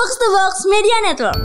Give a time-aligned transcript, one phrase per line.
[0.00, 1.40] Box to Box Media Network.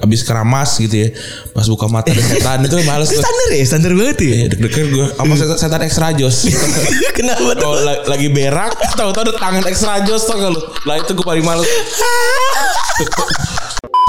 [0.00, 1.08] Abis keramas gitu ya
[1.52, 4.34] Pas buka mata ada setan itu males Itu standar ya, standar banget ya.
[4.34, 6.36] Ya deg-degan gue Sama setan, setan extra jos
[7.18, 7.62] Kenapa tuh?
[7.62, 11.22] Kalau la- lagi berak Tahu-tahu ada tangan extra jos tau gak lu Lah itu gue
[11.22, 11.68] paling males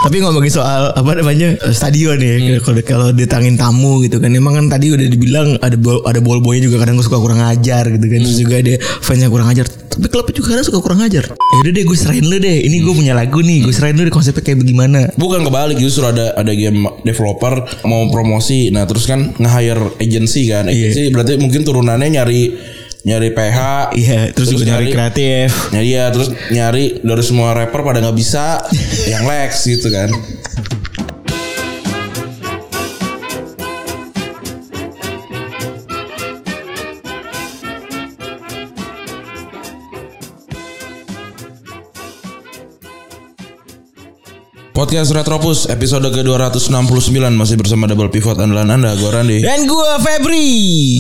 [0.04, 4.36] Tapi ngomongin soal apa namanya stadion ya kalau kalau ditangin tamu gitu kan.
[4.36, 7.88] Emang kan tadi udah dibilang ada bol, ada ball boynya juga kadang suka kurang ajar
[7.88, 8.20] gitu kan.
[8.20, 9.64] Terus juga ada fans yang kurang ajar.
[9.64, 11.32] Tapi klub juga kadang suka kurang ajar.
[11.32, 12.58] Ya udah deh gue serahin lu deh.
[12.68, 15.00] Ini gue punya lagu nih gue serahin lu deh konsepnya kayak bagaimana.
[15.16, 18.76] Bukan kebalik justru ada ada game developer mau promosi.
[18.76, 20.68] Nah terus kan nge-hire agency kan.
[20.68, 22.42] Agency berarti mungkin turunannya nyari
[23.04, 23.60] Nyari PH
[24.00, 28.64] iya terus, juga nyari kreatif Nyari ya terus nyari dari semua rapper pada nggak bisa
[29.12, 30.08] yang Lex gitu kan.
[44.74, 46.74] Podcast Retropus episode ke-269
[47.30, 49.38] masih bersama Double Pivot andalan Anda gue Randi.
[49.40, 50.50] dan gue Febri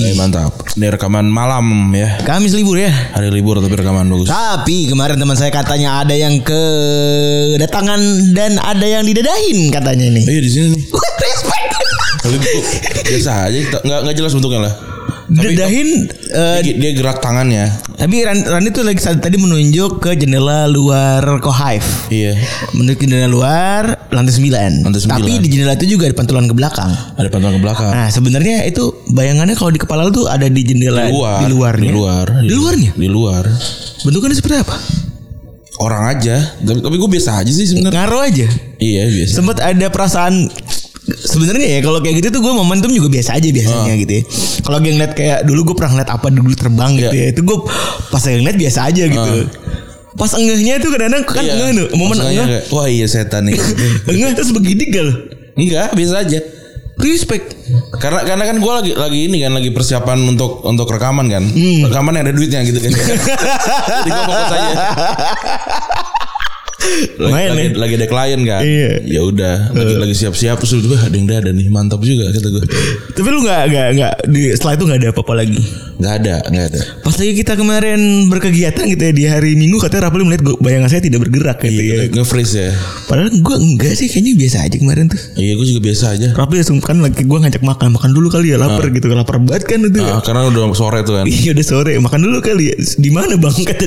[0.03, 0.53] Eh, mantap.
[0.77, 2.21] Ini rekaman malam ya.
[2.21, 4.29] Kamis libur ya Hari libur tapi rekaman bagus.
[4.29, 7.97] Tapi kemarin teman saya katanya ada yang kedatangan
[8.31, 10.23] dan ada yang didadahin katanya nih.
[10.23, 10.81] Iya di sini nih.
[10.93, 11.71] Respect.
[12.23, 12.39] Gua
[13.03, 14.73] biasa aja, nggak nggak jelas bentuknya lah.
[15.23, 15.89] Tapi Dadahin
[16.29, 17.71] eh, dia, dia gerak tangannya.
[17.95, 21.87] tapi Ran- Rani tuh lagi tadi menunjuk ke jendela luar Kohive.
[22.09, 22.35] Iya.
[22.71, 24.83] Menunjuk ke jendela luar lantai 9.
[24.83, 25.23] Lantai sembilan.
[25.23, 26.91] Tapi di jendela itu juga ada pantulan ke belakang.
[27.15, 27.91] Ada pantauan ke belakang.
[27.91, 31.39] Nah, sebenarnya itu bayangannya kalau di kepala lu tuh ada di jendela di luar.
[31.39, 31.87] di luarnya.
[31.87, 32.25] Di luar.
[32.43, 32.91] Di luarnya?
[32.93, 33.43] Di luar.
[34.03, 34.75] Bentukannya seperti apa?
[35.79, 36.35] Orang aja.
[36.59, 37.95] Tapi, tapi gue biasa aja sih sebenarnya.
[37.97, 38.47] Ngaruh aja.
[38.77, 39.31] Iya biasa.
[39.33, 40.51] Sempat ada perasaan
[41.05, 43.53] sebenarnya ya kalau kayak gitu tuh gue momentum juga biasa aja Ah.
[43.53, 44.23] biasanya gitu ya.
[44.61, 47.23] Kalau gue ngeliat kayak dulu gue pernah ngeliat apa dulu terbang gitu Iya.
[47.23, 47.31] ya.
[47.31, 47.57] Itu gue
[48.07, 49.31] pas ngeliat biasa aja gitu.
[50.13, 51.53] Pas enggehnya tuh kadang-kadang kan Iya.
[51.53, 51.87] enggeh tuh.
[51.93, 52.45] Momen enggeh.
[52.45, 53.57] kayak, Wah iya setan nih.
[54.11, 55.09] Enggeh terus begini gal.
[55.53, 56.39] Enggak, biasa aja.
[56.93, 57.57] Respect.
[57.97, 61.41] Karena karena kan gue lagi lagi ini kan lagi persiapan untuk untuk rekaman kan.
[61.41, 61.89] Hmm.
[61.89, 62.93] Rekaman yang ada duitnya gitu kan.
[64.05, 64.73] Jadi gue fokus aja.
[67.13, 68.61] Lagi, lagi, lagi ada klien kan.
[68.61, 68.91] Iya.
[69.05, 72.63] Ya udah, lagi lagi siap-siap terus udah ada yang ada nih, mantap juga kata gue.
[73.13, 75.59] Tapi lu nggak nggak nggak di setelah itu nggak ada apa-apa lagi.
[75.93, 76.79] Nggak ada, nggak ada.
[76.99, 80.89] Pas lagi kita kemarin berkegiatan gitu ya di hari Minggu katanya Rapli melihat gua- bayangan
[80.89, 81.95] saya tidak bergerak gitu ya.
[82.11, 82.69] Nge-freeze ya.
[83.07, 85.19] Padahal gue enggak sih kayaknya biasa aja kemarin tuh.
[85.37, 86.27] Iya, gue juga biasa aja.
[86.35, 89.79] Rapli kan lagi gue ngajak makan makan dulu kali ya lapar gitu lapar banget kan
[89.79, 90.01] itu.
[90.01, 91.25] Ah, karena udah sore tuh kan.
[91.29, 92.75] Iya udah sore makan dulu kali ya.
[92.79, 93.85] Di mana bang kata.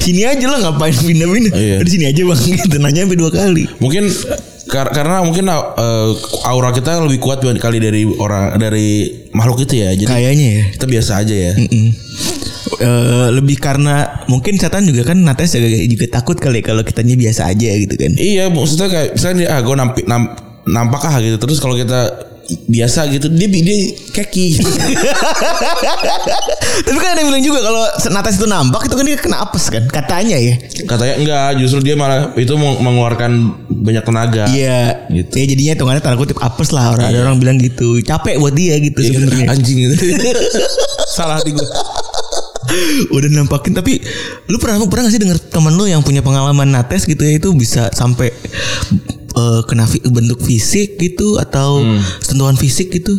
[0.00, 1.52] Sini aja lah ngapain pindah-pindah.
[1.52, 1.76] Iya.
[1.84, 3.64] Di sini aja bang gitu nanya sampai dua kali.
[3.78, 4.08] Mungkin
[4.70, 6.12] kar- karena mungkin uh,
[6.48, 9.92] aura kita lebih kuat kali dari orang dari makhluk itu ya.
[9.92, 10.64] Jadi Kayaknya ya.
[10.76, 11.52] kita biasa aja ya.
[11.58, 11.90] Mm.
[12.82, 17.52] Eh, lebih karena mungkin setan juga kan Nates juga, juga takut kali kalau kitanya biasa
[17.52, 18.12] aja gitu kan.
[18.18, 20.34] Iya, maksudnya kayak misalnya ah gue nampi, nam,
[20.66, 21.36] nampak ah gitu.
[21.38, 22.31] Terus kalau kita
[22.66, 23.76] biasa gitu, dia dia
[24.12, 24.58] keki.
[26.82, 29.64] Tapi kan ada yang bilang juga kalau Nates itu nampak itu kan dia kena apes
[29.68, 30.54] kan katanya ya.
[30.84, 33.30] Katanya enggak, justru dia malah itu meng- mengeluarkan
[33.70, 34.44] banyak tenaga.
[34.48, 35.08] Iya.
[35.08, 35.32] Gitu.
[35.32, 38.00] Ya jadinya hitungannya tanda kutip apes lah orang ada orang bilang gitu.
[38.02, 39.46] Capek buat dia gitu Iya, sebenarnya.
[39.52, 39.94] anjing gitu.
[41.16, 41.66] Salah hati gue.
[43.12, 44.00] Udah nampakin tapi
[44.48, 47.52] lu pernah pernah gak sih denger temen lu yang punya pengalaman nates gitu ya itu
[47.52, 48.32] bisa sampai
[49.32, 51.80] eh, kena fi- bentuk fisik gitu atau
[52.20, 53.12] sentuhan fisik gitu?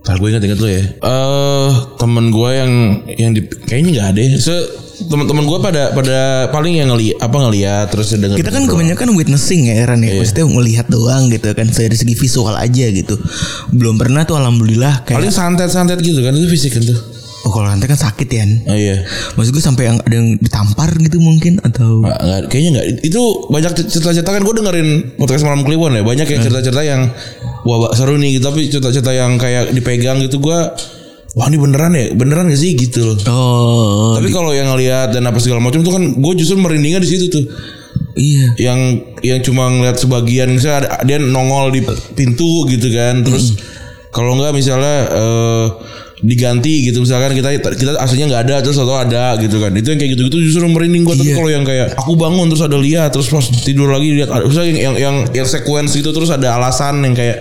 [0.00, 0.84] Ntar gue inget-inget dulu ya.
[0.96, 1.70] Eh
[2.00, 2.72] temen gue yang
[3.20, 4.20] yang di, kayaknya nggak ada.
[4.20, 4.30] ya.
[4.40, 4.56] Se
[5.00, 6.18] teman-teman gue pada pada
[6.52, 8.36] paling yang ngeli apa ngeliat terus denger.
[8.36, 10.16] Kita kan kebanyakan witnessing ya Ran ya.
[10.16, 13.16] Maksudnya melihat doang gitu kan dari segi visual aja gitu.
[13.72, 17.00] Belum pernah tuh alhamdulillah kayak paling santet-santet gitu kan itu fisik kan tuh.
[17.40, 18.44] Oh kalau nanti kan sakit ya.
[18.68, 18.96] Oh iya.
[19.34, 22.86] Maksud gue sampai yang ada yang ditampar gitu mungkin atau Nggak, nggak, kayaknya nggak.
[23.00, 26.02] Itu banyak cerita-cerita kan gue dengerin podcast malam Kliwon ya.
[26.04, 27.08] Banyak yang cerita-cerita yang
[27.64, 28.36] wah seru nih.
[28.36, 28.44] gitu.
[28.48, 30.58] Tapi cerita-cerita yang kayak dipegang gitu gue.
[31.30, 33.16] Wah ini beneran ya, beneran gak sih gitu loh.
[33.30, 37.06] Oh, Tapi kalau yang ngelihat dan apa segala macam tuh kan gue justru merindingnya di
[37.06, 37.44] situ tuh.
[38.18, 38.50] iya.
[38.58, 38.80] Yang
[39.22, 41.86] yang cuma ngeliat sebagian misalnya ada, dia nongol di
[42.18, 43.22] pintu gitu kan.
[43.22, 43.54] Terus
[44.10, 45.66] kalau nggak misalnya eh,
[46.20, 49.72] diganti gitu misalkan kita kita aslinya nggak ada terus atau ada gitu kan.
[49.72, 51.36] Itu yang kayak gitu gitu justru merinding gue tapi Iya.
[51.40, 54.68] kalau yang kayak aku bangun terus ada lihat terus pas tidur lagi lihat ada misalnya
[54.70, 57.40] yang yang yang, yang sequence gitu terus ada alasan yang kayak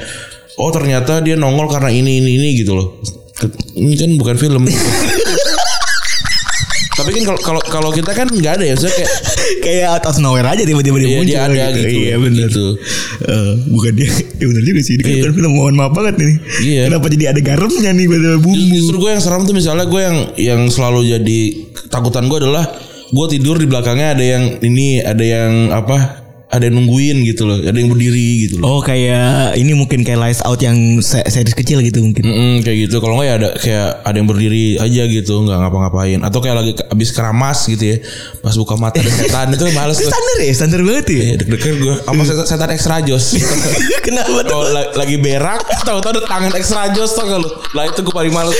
[0.56, 2.88] oh ternyata dia nongol karena ini ini ini gitu loh.
[3.76, 4.64] Ini kan bukan film
[7.00, 9.12] tapi kan kalau kalau kalau kita kan nggak ada ya maksudnya kayak
[9.66, 11.88] kayak of nowhere aja tiba-tiba dia Iya, muncul dia ada gitu.
[11.88, 12.50] Iya benar.
[12.52, 12.68] Gitu.
[13.24, 14.12] Eh, bukan dia.
[14.40, 14.94] Ya benar juga sih.
[14.96, 16.36] Ini kan bukan film mohon maaf banget nih.
[16.64, 16.82] Iya.
[16.88, 18.72] Kenapa jadi ada garamnya nih pada bumbu?
[18.72, 21.40] Justru gue yang seram tuh misalnya gue yang yang selalu jadi
[21.92, 22.66] takutan gue adalah
[23.10, 26.19] gue tidur di belakangnya ada yang ini ada yang apa
[26.50, 28.66] ada yang nungguin gitu loh, ada yang berdiri gitu loh.
[28.68, 32.26] Oh kayak ini mungkin kayak lights out yang se- series kecil gitu mungkin.
[32.26, 32.98] Mm-mm, kayak gitu.
[32.98, 36.18] Kalau nggak ya ada kayak ada yang berdiri aja gitu, nggak ngapa-ngapain.
[36.20, 37.98] Atau kayak lagi abis keramas gitu ya,
[38.40, 40.10] pas buka mata ada setan itu males Itu tuh.
[40.10, 41.22] standar ya, standar banget ya.
[41.22, 43.26] Ya, deg-degan gue sama setan, setan extra jos.
[44.10, 44.50] Kenapa tuh?
[44.50, 47.50] Kalau la- lagi berak, tahu-tahu ada tangan extra jos tau gak lu?
[47.72, 48.58] Lah itu gue paling males.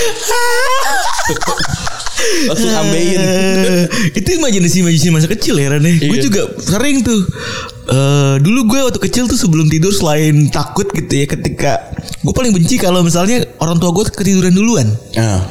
[2.46, 3.18] Langsung ambein.
[4.12, 5.96] Itu imajinasi-imajinasi masa kecil ya Ran ya.
[5.98, 6.22] Gue Iya.
[6.22, 7.20] juga sering tuh.
[7.90, 11.90] Eh dulu gue waktu kecil tuh sebelum tidur selain takut gitu ya ketika
[12.22, 14.86] gue paling benci kalau misalnya orang tua gue ketiduran duluan.
[15.18, 15.42] Nah,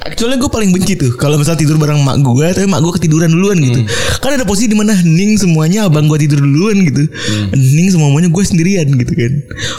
[0.00, 3.28] Actually gue paling benci tuh kalau misal tidur bareng mak gue tapi mak gue ketiduran
[3.28, 3.84] duluan gitu.
[4.24, 7.04] Kan ada posisi di mana hening semuanya abang gue tidur duluan gitu.
[7.52, 9.32] Hening semuanya gue sendirian gitu kan.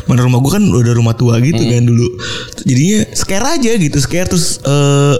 [0.05, 2.05] Mana rumah gue kan udah rumah tua gitu kan dulu.
[2.61, 5.15] Jadinya scare aja gitu, scare terus eh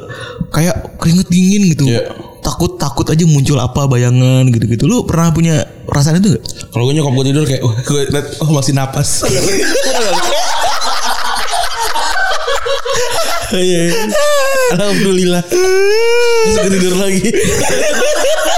[0.53, 1.85] kayak keringet dingin gitu.
[1.89, 2.30] Iya.
[2.41, 4.89] Takut takut aja muncul apa bayangan gitu-gitu.
[4.89, 6.43] Lu pernah punya perasaan itu gak?
[6.73, 9.21] kalau gue nyokap gue tidur kayak, oh, gue liat, oh masih napas.
[13.51, 14.07] Iya.
[14.79, 15.43] Alhamdulillah.
[15.43, 17.35] Masuk tidur lagi.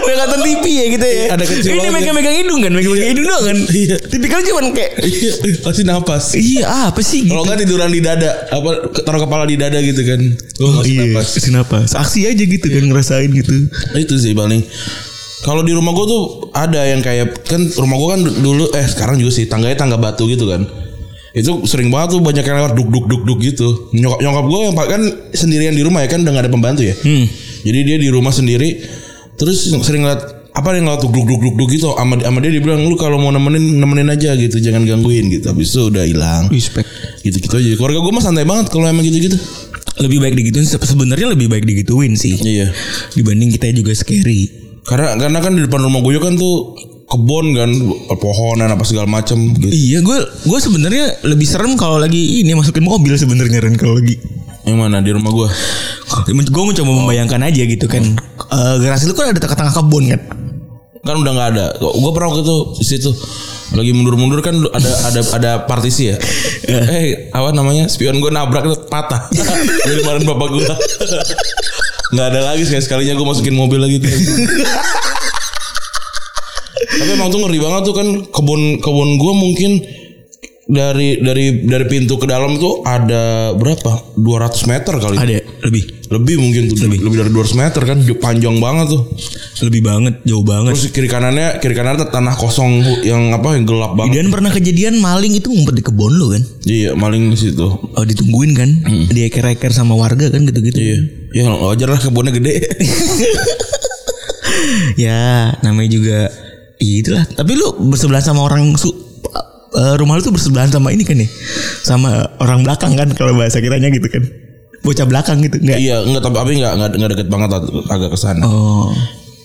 [0.00, 1.24] Megatan TV ya gitu ya.
[1.34, 3.58] Ada kecil Ini banget megang-megang hidung kan, megang-megang hidung doang kan.
[3.70, 3.96] Iya.
[4.08, 5.32] Tipikal cuman kayak Iya,
[5.64, 6.24] masih napas.
[6.34, 7.32] Iya apa sih gitu.
[7.32, 8.70] Kalau nggak tiduran di dada, apa
[9.04, 10.20] taruh kepala di dada gitu kan.
[10.60, 11.28] Oh, masih iya, napas.
[11.50, 11.88] napas.
[11.96, 13.54] Aksi aja gitu kan ngerasain gitu.
[13.96, 14.62] Itu sih paling.
[15.40, 19.16] Kalau di rumah gue tuh ada yang kayak kan rumah gue kan dulu eh sekarang
[19.16, 20.68] juga sih tangganya tangga batu gitu kan.
[21.30, 23.88] Itu sering banget tuh banyak yang lewat duk duk duk duk gitu.
[23.96, 25.02] Nyokap nyokap gue yang kan
[25.32, 26.94] sendirian di rumah ya kan udah gak ada pembantu ya.
[27.60, 28.99] Jadi dia di rumah sendiri
[29.40, 30.20] terus sering lihat
[30.50, 33.16] apa yang ngeliat duk duk duk duk duk gitu sama sama dia dibilang lu kalau
[33.16, 36.86] mau nemenin nemenin aja gitu jangan gangguin gitu habis itu udah hilang Respect.
[37.22, 39.38] gitu gitu aja keluarga gue mah santai banget kalau emang gitu gitu
[39.96, 42.32] Lebih baik digituin se- sebenarnya lebih baik digituin sih.
[42.40, 42.72] iya
[43.12, 44.48] Dibanding kita juga scary.
[44.80, 46.72] Karena karena kan di depan rumah gue kan tuh
[47.04, 47.68] kebun kan
[48.16, 49.68] pohonan apa segala macam gitu.
[49.68, 54.16] Iya, gue gue sebenarnya lebih serem kalau lagi ini masukin mobil sebenarnya Ren kalau lagi.
[54.70, 55.48] Yang mana di rumah gue?
[56.30, 58.06] Gue mencoba membayangkan aja gitu kan.
[58.54, 60.20] Eh, garasi itu kan ada tengah-tengah kebun kan.
[61.02, 61.66] Kan udah nggak ada.
[61.82, 63.10] Gue pernah waktu itu di situ
[63.70, 66.18] lagi mundur-mundur kan ada ada ada partisi ya.
[66.66, 69.26] eh apa namanya spion gue nabrak itu patah.
[69.90, 70.66] Dari kemarin bapak gue.
[72.14, 73.98] Nggak ada lagi sekali sekalinya gue masukin mobil lagi.
[76.90, 79.70] Tapi emang tuh ngeri banget tuh kan kebun kebun gue mungkin
[80.70, 84.14] dari dari dari pintu ke dalam tuh ada berapa?
[84.14, 85.16] 200 meter kali.
[85.18, 85.84] Ada lebih.
[86.10, 89.02] Lebih mungkin tuh lebih, lebih dari 200 meter kan panjang banget tuh.
[89.66, 90.72] Lebih banget, jauh banget.
[90.78, 94.22] Terus kiri kanannya kiri kanannya tanah kosong yang apa yang gelap banget.
[94.22, 96.42] Dan pernah kejadian maling itu ngumpet di kebun lo kan.
[96.66, 97.66] Iya maling di situ.
[97.66, 98.70] Oh ditungguin kan.
[99.10, 100.78] Dia eker-eker sama warga kan gitu-gitu.
[100.78, 100.98] Iya.
[101.34, 102.54] Ya wajar lah kebunnya gede.
[105.04, 106.18] ya namanya juga
[106.80, 109.09] itulah tapi lu bersebelahan sama orang su
[109.72, 111.30] eh, rumah lu tuh bersebelahan sama ini kan nih
[111.80, 114.22] sama orang belakang kan kalau bahasa kitanya gitu kan
[114.80, 117.48] bocah belakang gitu enggak iya enggak tapi tapi enggak enggak, enggak deket banget
[117.86, 118.42] agak ke sana.
[118.42, 118.90] oh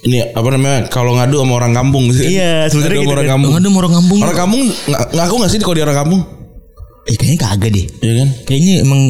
[0.01, 2.29] Ini apa namanya kalau ngadu sama orang kampung sih.
[2.31, 3.33] iya sebenarnya Ngadu gitu sama orang kan.
[3.33, 3.51] kampung.
[3.51, 6.21] Ngadu sama orang kampung Orang kampung ng- ngaku nggak sih kalau di orang kampung?
[7.05, 8.29] Eh kayaknya kagak deh Iya kan?
[8.43, 9.01] kayaknya emang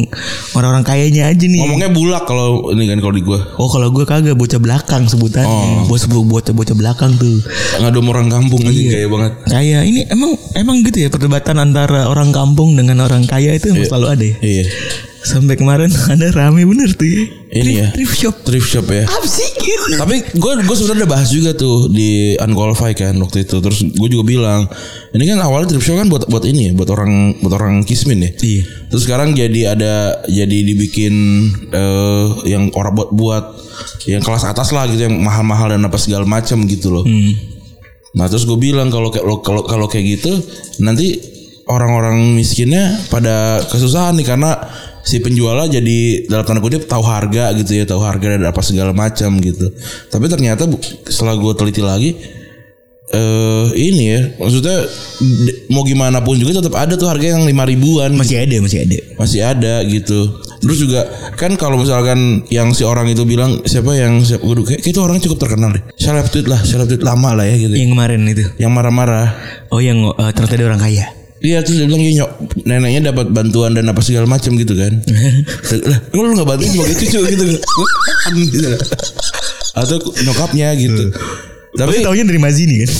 [0.52, 3.40] orang-orang kayanya aja nih Ngomongnya bulak kalau ini kan kalau di gua.
[3.56, 7.40] oh kalau gue kagak bocah belakang sebutannya bos bocah bocah belakang tuh
[7.78, 9.32] Ngadu orang kampung aja kayak banget.
[9.48, 13.84] kayak ini emang emang gitu ya perdebatan antara orang kampung dengan orang kaya itu emang
[13.86, 14.64] selalu ada ya Iya.
[15.26, 17.22] Sampai kemarin ada rame bener tuh ya.
[17.50, 17.88] Ini ya.
[17.90, 18.34] Thrift shop.
[18.46, 19.04] Thrift shop ya.
[20.02, 23.58] Tapi gue gue sebenarnya udah bahas juga tuh di unqualified kan waktu itu.
[23.58, 24.70] Terus gue juga bilang
[25.10, 28.22] ini kan awalnya thrift shop kan buat buat ini ya, buat orang buat orang kismin
[28.22, 28.30] ya.
[28.38, 28.62] Iya.
[28.94, 31.14] Terus sekarang jadi ada jadi dibikin
[31.74, 33.44] eh yang orang buat buat
[34.06, 37.04] yang kelas atas lah gitu yang mahal-mahal dan apa segala macam gitu loh.
[38.16, 40.32] Nah terus gue bilang kalau kayak kalau kalau kayak gitu
[40.80, 41.18] nanti
[41.66, 44.54] orang-orang miskinnya pada kesusahan nih karena
[45.06, 48.90] si penjualnya jadi dalam tanda kutip tahu harga gitu ya tahu harga dan apa segala
[48.90, 49.70] macam gitu.
[50.10, 50.66] Tapi ternyata
[51.06, 52.10] setelah gue teliti lagi
[53.06, 54.82] eh ini ya maksudnya
[55.70, 58.98] mau gimana pun juga tetap ada tuh harga yang lima ribuan Masih ada, masih ada.
[59.14, 60.42] masih ada gitu.
[60.58, 61.06] Terus juga
[61.38, 64.98] kan kalau misalkan yang si orang itu bilang siapa yang siapa gue kayak, kayak itu
[64.98, 65.86] orang cukup terkenal deh.
[65.94, 67.78] Seleb tweet lah, seleb tweet lama lah ya gitu.
[67.78, 68.44] Yang kemarin itu.
[68.58, 69.28] Yang marah-marah.
[69.70, 71.06] Oh yang eh, ternyata dia orang kaya.
[71.36, 72.30] Iya terus dia bilang "Iya, nyok
[72.64, 74.92] neneknya dapat bantuan dan apa segala macam gitu kan.
[75.90, 77.44] lah lu nggak bantuin sebagai cucu gitu
[78.24, 78.68] kan gitu.
[79.76, 81.12] Atau nyokapnya gitu.
[81.76, 82.92] Tapi Tapi taunya dari Mazini kan.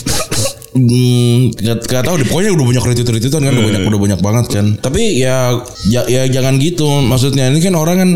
[0.77, 4.21] Hmm, gak, gak tahu deh pokoknya udah banyak retweet retweetan kan udah banyak udah banyak
[4.21, 5.57] banget kan tapi ya
[5.89, 8.11] ya, ya jangan gitu maksudnya ini kan orang kan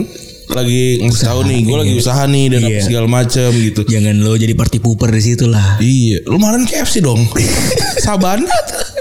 [0.50, 2.82] lagi ngasih tahu nih, gue lagi usaha nih dan apa Iya.
[2.82, 3.80] segala macam gitu.
[3.86, 5.78] Jangan lo jadi party pooper di situ lah.
[5.78, 7.22] Iya, lu malah KFC dong.
[8.04, 8.42] Saban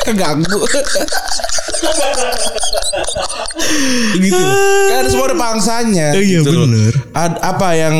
[0.10, 0.60] keganggu.
[4.18, 4.48] gitu.
[4.90, 6.08] Kan semua ada pangsanya.
[6.16, 6.94] Oh iya, gitu bener.
[7.14, 7.96] Ad- apa yang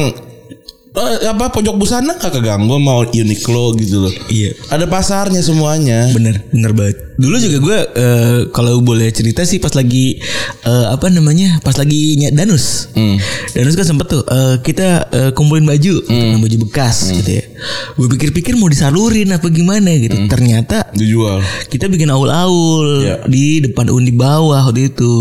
[0.92, 4.14] eh, apa pojok busana gak keganggu mau Uniqlo gitu loh.
[4.28, 4.54] Iya.
[4.70, 6.10] Ada pasarnya semuanya.
[6.10, 6.98] Bener, bener banget.
[7.20, 10.24] Dulu juga gue eh, kalau boleh cerita sih pas lagi
[10.64, 12.88] eh, apa namanya, pas lagi nyet danus.
[13.52, 16.00] Danus kan sempet tuh eh, kita eh, kumpulin baju,
[16.40, 17.44] baju bekas gitu ya.
[17.94, 20.16] Gue pikir-pikir mau disalurin apa gimana gitu.
[20.26, 21.44] Ternyata Dijual.
[21.68, 23.16] kita bikin aul-aul Iya.
[23.28, 25.16] di depan undi bawah waktu itu.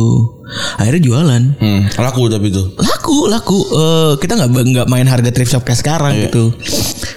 [0.77, 1.43] Akhirnya jualan.
[1.57, 2.65] Hmm, laku tapi itu.
[2.75, 6.23] laku laku Eh, kita nggak nggak main harga thrift shop kayak sekarang Iya.
[6.29, 6.45] gitu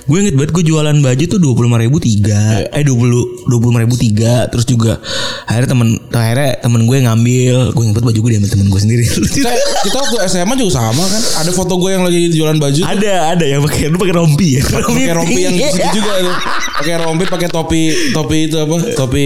[0.01, 2.73] gue inget banget gue jualan baju tuh dua puluh lima ribu tiga Iya.
[2.73, 4.99] eh dua puluh dua puluh ribu tiga terus juga
[5.45, 9.03] akhirnya temen akhirnya temen gue ngambil gue inget baju gue diambil temen gue sendiri
[9.35, 9.51] Kita,
[9.83, 11.21] kita waktu SMA juga sama kan.
[11.39, 12.81] Ada foto gue yang lagi jualan baju.
[12.83, 16.35] ada ada yang pakai lu pakai rompi ya pakai rompi yang gitu juga tuh.
[16.81, 18.73] Pakai rompi, pakai topi, topi itu apa?
[18.97, 19.25] Topi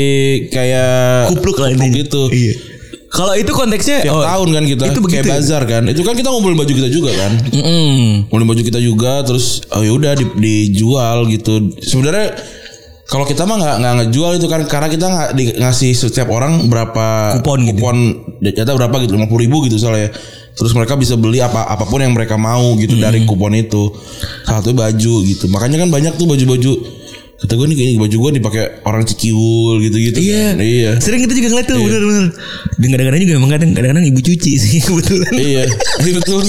[0.52, 2.28] kayak kupluk lah ini gitu.
[2.28, 2.52] iya
[3.16, 5.34] kalau itu konteksnya Tiap oh, tahun kan kita itu kayak begitu ya?
[5.34, 5.84] bazar kan.
[5.88, 7.32] Itu kan kita ngumpulin baju kita juga kan.
[7.48, 8.28] Mm-mm.
[8.28, 11.72] Ngumpulin baju kita juga terus oh ya udah di- dijual gitu.
[11.80, 12.36] Sebenarnya
[13.06, 17.38] kalau kita mah nggak nggak ngejual itu kan karena kita nggak ngasih setiap orang berapa
[17.40, 17.78] Kupon gitu.
[17.78, 17.98] kupon
[18.42, 20.10] jatah berapa gitu lima ribu gitu soalnya
[20.52, 23.30] terus mereka bisa beli apa apa pun yang mereka mau gitu dari Hmm.
[23.30, 23.94] kupon itu
[24.42, 26.72] satu baju gitu makanya kan banyak tuh baju-baju
[27.36, 30.44] kata gue nih kayaknya baju gue dipakai orang cikiul gitu-gitu Iya.
[30.48, 30.56] kan.
[30.58, 32.26] iya Sering kita juga ngeliat tuh bener-bener.
[32.76, 35.32] Dan kadang-kadang juga emang kadang kadang-kadang ibu cuci sih kebetulan.
[35.36, 35.64] iya
[36.02, 36.42] iya betul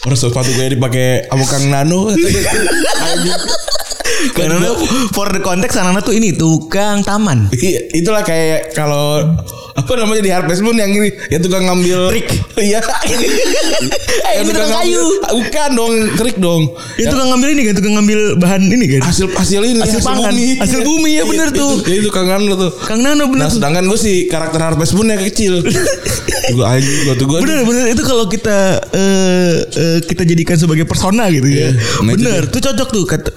[0.00, 2.08] Orang sepatu gue dipakai sama Kang Nano.
[4.36, 4.68] Karena
[5.10, 7.48] for the context anak-anak tuh ini tukang taman.
[7.50, 9.22] Iya, itulah kayak kalau
[9.70, 12.28] apa namanya di Harvest Moon yang ini yang tukang ngambil Trik.
[12.60, 12.80] Iya.
[14.22, 15.00] Eh, ini tukang kayu.
[15.00, 16.62] ngambil- Bukan dong, trik dong.
[16.94, 19.02] Itu tukang ngambil ini kan, tukang ngambil bahan ini kan.
[19.02, 20.28] Hasil hasil ini Hasil pangan.
[20.28, 20.46] bumi.
[20.56, 21.72] Hasil bumi, ya, bener Iya, tuh.
[21.80, 22.70] Itu tukang Nano tuh.
[22.80, 25.64] Kang Nano bener Nah, sedangkan gue sih karakter Harvest Moon yang kecil.
[26.50, 27.38] gue anjing gue tuh gue.
[27.40, 28.58] Bener bener itu kalau kita
[28.92, 31.70] eh, eh, kita jadikan sebagai persona gitu ya.
[31.72, 33.04] Itu bener, tuh cocok tuh.
[33.06, 33.32] Kata-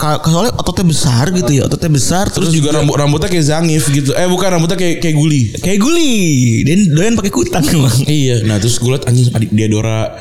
[0.54, 4.14] Soalnya ototnya besar gitu ya, ototnya besar Terus juga rambut rambutnya kayak Zangif gitu.
[4.14, 5.50] Eh bukan rambutnya kayak kayak guli.
[5.58, 6.14] kayak guli.
[6.62, 7.90] Dan doyan pakai kutang emang.
[8.14, 10.14] Iya, nah terus gue liat anjing adik dia Dora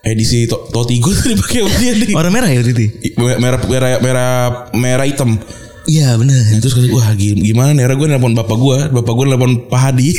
[0.00, 2.12] edisi to Toti gue tuh dipakai sama dia nih.
[2.12, 2.84] Warna merah ya itu.
[3.16, 4.32] Merah merah merah
[4.72, 5.40] merah hitam.
[5.88, 6.36] Iya bener.
[6.36, 7.88] Nah, terus kata wah gi- gimana nih?
[7.96, 10.12] Gue nelpon bapak gue, bapak gue nelpon Pak Hadi.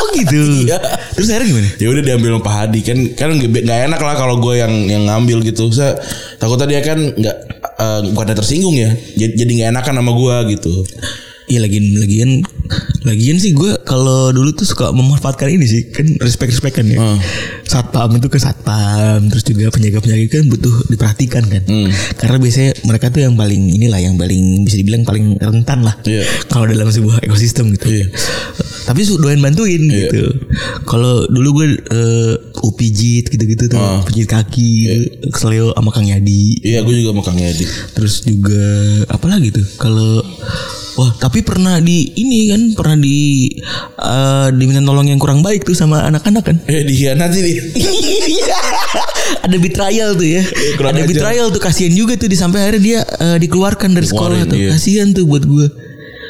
[0.00, 0.64] Oh gitu.
[0.64, 0.80] Iya.
[1.12, 1.68] Terus akhirnya gimana?
[1.76, 4.72] ya udah diambil sama Pak Hadi kan kan nggak nggak enak lah kalau gue yang
[4.88, 5.68] yang ngambil gitu.
[5.68, 6.00] Saya
[6.40, 8.92] takutnya dia kan nggak eh, bukannya tersinggung ya.
[9.16, 10.72] Jadi jadi nggak enakan sama gue gitu.
[11.50, 12.30] Iya lagian lagian
[13.02, 16.94] lagian sih gue kalau dulu tuh suka memanfaatkan ini sih kan respect respect kan ya.
[17.02, 17.18] Hmm.
[17.66, 21.62] Satpam itu ke satpam terus juga penjaga penjaga kan butuh diperhatikan kan.
[21.66, 21.90] Hmm.
[22.14, 25.98] Karena biasanya mereka tuh yang paling inilah yang paling bisa dibilang paling rentan lah.
[26.06, 26.22] Iya.
[26.46, 27.98] Kalau dalam sebuah ekosistem gitu.
[27.98, 28.06] Iya.
[28.86, 30.06] Tapi doyan bantuin Iya.
[30.06, 30.22] gitu.
[30.90, 34.02] Kalau dulu gue eh, upijit gitu-gitu tuh, Ah.
[34.02, 34.90] pijit kaki,
[35.24, 36.58] keselio sama Kang Yadi.
[36.60, 37.62] Iya gue juga sama Kang Yadi.
[37.94, 38.62] Terus juga
[39.06, 39.62] apa lagi tuh?
[39.76, 40.18] Kalau
[40.92, 43.46] wah tapi pernah di ini kan pernah di
[43.96, 46.56] eh, diminta tolong yang kurang baik tuh sama anak-anak kan?
[46.66, 47.56] Eh dia nanti nih.
[49.40, 50.42] Ada betrayal tuh ya.
[50.74, 54.42] kurang Ada betrayal tuh kasihan juga tuh di sampai akhirnya dia eh, dikeluarkan dari sekolah
[54.44, 54.58] tuh.
[54.58, 54.74] iya.
[54.74, 55.66] Kasihan tuh buat gue.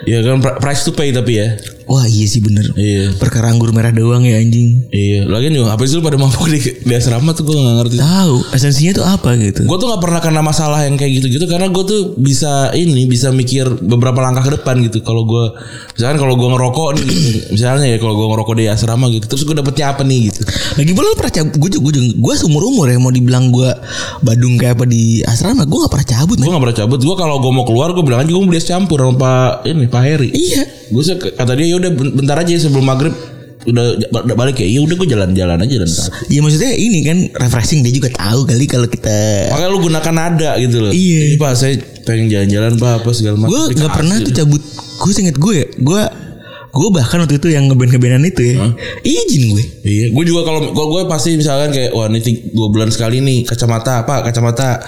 [0.05, 1.49] Ya kan pri- price to pay tapi ya.
[1.91, 2.71] Wah iya sih bener.
[2.79, 3.19] Iya.
[3.19, 4.87] Perkara anggur merah doang ya anjing.
[4.95, 5.27] Iya.
[5.27, 7.97] Lagian juga apa sih lu pada mabuk di, di asrama tuh gue gak ngerti.
[7.99, 9.67] Tahu esensinya tuh apa gitu.
[9.67, 13.35] Gue tuh gak pernah kena masalah yang kayak gitu-gitu karena gue tuh bisa ini bisa
[13.35, 15.03] mikir beberapa langkah ke depan gitu.
[15.03, 15.59] Kalau gue
[15.99, 17.07] misalkan kalau gue ngerokok nih,
[17.59, 20.47] misalnya ya kalau gue ngerokok di asrama gitu, terus gue dapetnya apa nih gitu.
[20.79, 23.71] Lagi pula lu pernah cabut Gue juga Gue seumur umur ya Mau dibilang gue
[24.23, 27.01] Badung kayak apa di asrama Gue gak pernah cabut Gue gak pernah cabut.
[27.03, 29.51] Gue kalau gue mau keluar gue bilang aja gue mau beli es campur sama Pak
[29.67, 30.29] ini Pak Heri.
[30.31, 33.15] Iya Gue kata dia udah bentar aja sebelum maghrib
[33.61, 34.01] udah
[34.33, 34.67] balik ya.
[34.73, 36.09] Iya udah gue jalan-jalan aja dan tak.
[36.33, 40.51] Ya maksudnya ini kan Refreshing Dia juga tahu kali Kalau kita Makanya lu gunakan nada
[40.57, 40.93] gitu loh.
[40.97, 41.21] Iya.
[41.29, 41.77] Ini, Pak saya
[42.09, 43.53] pengen jalan-jalan Pak apa segala macam.
[43.53, 43.81] Gue Dikasih.
[43.85, 44.63] gak pernah tuh cabut
[45.01, 46.03] Gue inget gue ya Gue
[46.71, 48.57] Gue bahkan waktu itu yang ngeband-ngebandan itu ya
[49.05, 52.89] Izin gue Iya, gue juga kalau kalau gue pasti misalkan kayak wah ini dua bulan
[52.89, 54.79] sekali nih kacamata apa kacamata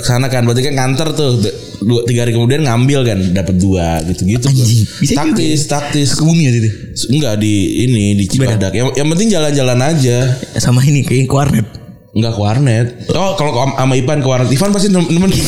[0.00, 1.40] sana kan berarti kan nganter tuh
[1.80, 6.08] dua tiga hari kemudian ngambil kan dapat dua gitu gitu Anjing, bisa taktis taktis.
[6.12, 6.70] Ke bumi waktu itu?
[7.10, 8.72] Enggak di ini di Cibadak.
[8.72, 10.16] Yang, yang penting jalan-jalan aja.
[10.56, 11.66] Sama ini Kayak ke warnet.
[12.10, 12.86] Enggak ke warnet.
[13.10, 14.48] Oh kalau sama Ipan ke warnet.
[14.48, 15.44] Ivan pasti nemenin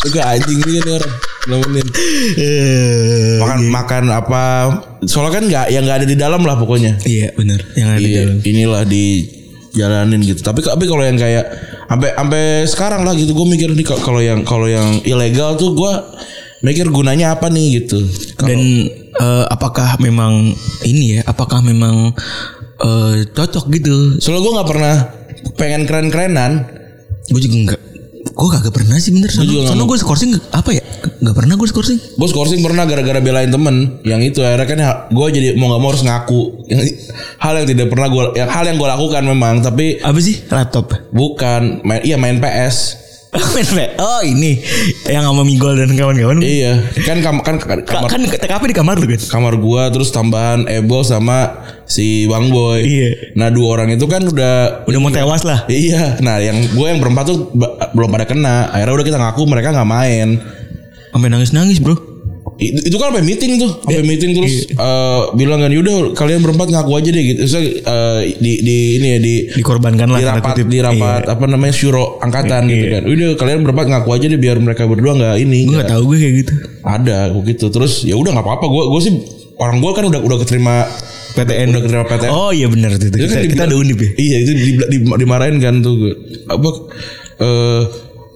[0.00, 1.12] juga anjing nih orang
[1.46, 1.86] nemenin.
[2.38, 4.42] Eh, makan makan apa
[5.04, 6.96] soalnya kan nggak yang nggak ada di dalam lah pokoknya.
[7.02, 8.36] Iya bener Yang ada di Iya, dalam.
[8.40, 9.04] inilah di
[9.74, 10.40] jalanin gitu.
[10.42, 11.44] Tapi tapi kalau yang kayak
[11.86, 15.92] sampai sampai sekarang lah gitu gue mikir nih kalau yang kalau yang ilegal tuh gue
[16.62, 18.00] mikir gunanya apa nih gitu.
[18.38, 18.60] Dan
[19.16, 20.54] eh, apakah memang
[20.86, 21.20] ini ya?
[21.26, 22.14] Apakah memang
[22.80, 24.22] eh, cocok gitu?
[24.22, 24.96] Soalnya gue nggak pernah
[25.56, 26.52] pengen keren-kerenan.
[27.30, 27.89] Gue juga enggak.
[28.32, 29.28] Gue kagak pernah sih bener.
[29.28, 30.82] Soalnya, juga gue skorsing apa ya?
[31.20, 31.98] Gak pernah gue skorsing.
[32.16, 34.78] Gue skorsing pernah gara-gara belain temen yang itu akhirnya kan
[35.12, 36.80] gue jadi mau nggak mau harus ngaku yang
[37.40, 40.40] hal yang tidak pernah gue yang hal yang gue lakukan memang tapi Apa sih?
[40.48, 40.92] Laptop.
[41.12, 42.96] bukan main iya main PS
[43.96, 44.58] oh ini
[45.06, 46.42] yang sama Migol dan kawan-kawan.
[46.42, 49.20] iya kan kam, kan kan Ka- kamar kan TKP di kamar lu kan?
[49.22, 53.10] kamar gua terus tambahan Ebo sama si Bang Boy Iya.
[53.34, 55.62] nah dua orang itu kan udah Udah mau tewas lah.
[55.66, 57.54] iya nah yang gue yang berempat tuh
[57.92, 60.28] belum pada kena akhirnya udah kita ngaku mereka nggak main
[61.10, 61.98] Sampai nangis-nangis, Bro.
[62.60, 66.68] Itu, itu kan sampai meeting tuh sampai meeting terus eh, bilang kan yaudah kalian berempat
[66.68, 67.40] ngaku aja deh gitu.
[67.42, 71.32] Terus, eh, di di ini ya di Dikorbankan lah di rapat di rapat Iya.
[71.32, 73.02] apa namanya syuro angkatan gitu kan.
[73.04, 76.18] Udah kalian berempat ngaku aja deh biar mereka berdua nggak ini Gue gak tahu gue
[76.20, 76.52] kayak gitu.
[76.80, 78.64] ada begitu terus ya udah nggak apa-apa.
[78.66, 79.12] Gue gue sih
[79.56, 80.84] orang gue kan udah udah keterima
[81.30, 81.66] PTN.
[81.70, 83.06] udah keterima PTN Oh iya benar itu.
[83.06, 84.10] Itu Kita, kan kita ada undip ya.
[84.14, 86.12] Iya itu di, di- dimarahin kan tuh.
[86.46, 86.68] Apa
[87.40, 87.82] eh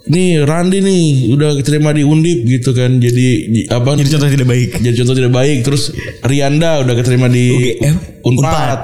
[0.05, 4.49] nih Randi nih udah keterima di Undip gitu kan jadi di- apa Jadi contoh tidak
[4.49, 4.71] baik.
[4.77, 5.83] jadi contoh tidak baik terus
[6.21, 7.45] Rianda udah keterima di
[7.81, 7.97] UGM?
[8.21, 8.81] Unpad.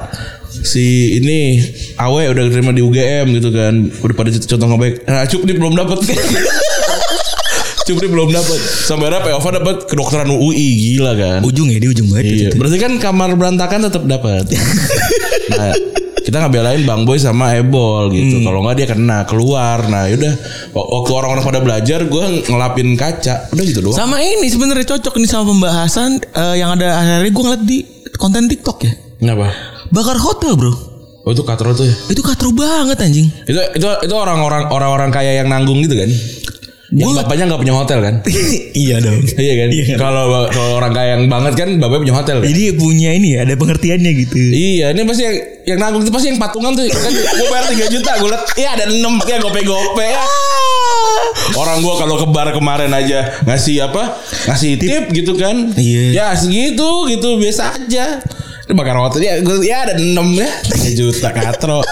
[0.50, 1.60] Si ini
[1.96, 3.88] Awe udah keterima di UGM gitu kan.
[4.00, 4.94] Udah pada contoh nggak baik.
[5.04, 5.98] Nah, Cup nih belum dapat.
[7.88, 8.58] Cup nih belum dapat.
[8.60, 11.40] Sampai akhirnya Peova dapat kedokteran UI gila kan.
[11.44, 12.24] Ujung ya di ujung banget.
[12.28, 14.44] Iya, berarti kan kamar berantakan tetap dapat.
[15.52, 15.72] nah,
[16.30, 18.38] kita ngebelain Bang Boy sama Ebol gitu.
[18.38, 18.46] Hmm.
[18.46, 19.82] Kalau nggak dia kena keluar.
[19.90, 20.30] Nah, yaudah
[20.70, 23.50] waktu orang-orang pada belajar gue ngelapin kaca.
[23.50, 23.98] Udah gitu doang.
[23.98, 27.78] Sama ini sebenarnya cocok nih sama pembahasan eh, yang ada akhirnya gue ngeliat di
[28.14, 28.92] konten TikTok ya.
[29.18, 29.50] Kenapa?
[29.90, 30.72] Bakar hotel, Bro.
[31.20, 31.94] Oh itu katro tuh ya.
[32.08, 33.28] Itu katro banget anjing.
[33.44, 36.08] Itu itu itu orang-orang orang-orang kaya yang nanggung gitu kan.
[36.90, 38.14] Yang Gua- bapaknya nggak punya hotel kan?
[38.82, 39.22] iya dong.
[39.38, 39.68] iya kan?
[39.94, 42.46] Kalau kalau orang kaya yang banget kan bapaknya punya hotel kan?
[42.50, 44.34] Jadi punya ini ya, ada pengertiannya gitu.
[44.34, 45.36] Iya, ini pasti yang,
[45.70, 48.68] yang nanggung itu pasti yang patungan tuh kan gue bayar 3 juta, gue liat iya
[48.74, 50.22] ada 6 ya gope-gope ya.
[51.54, 54.18] Orang gua kalau ke bar kemarin aja ngasih apa?
[54.50, 55.70] Ngasih tip, gitu kan.
[55.74, 56.02] Iya.
[56.10, 58.18] Ya segitu gitu biasa aja.
[58.66, 60.48] Ini bakar hotel ya, gua, ya ada 6 ya.
[60.74, 61.82] 3 juta katro.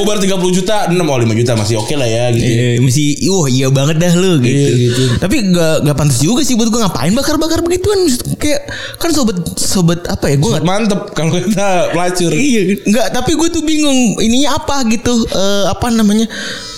[0.00, 2.48] Gue bayar 30 juta, 6 oh 5 juta masih oke lah ya gitu.
[2.48, 4.48] Iya, mesti wah iya banget dah lu gitu.
[4.48, 5.02] Iya, gitu.
[5.20, 8.08] Tapi gak gak pantas juga sih buat gue ngapain bakar-bakar begituan
[8.40, 8.64] kayak
[8.96, 12.30] kan sobat sobat apa ya gue nggak Mantep kalau kita pelacur.
[12.32, 13.06] Iya, enggak.
[13.12, 15.12] Tapi gue tuh bingung ininya apa gitu.
[15.28, 16.24] Eh, apa namanya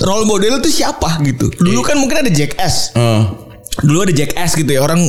[0.03, 1.53] role model tuh siapa gitu.
[1.61, 2.95] Dulu kan mungkin ada Jackass.
[2.97, 3.23] Eh.
[3.81, 5.01] Dulu ada Jackass gitu ya orang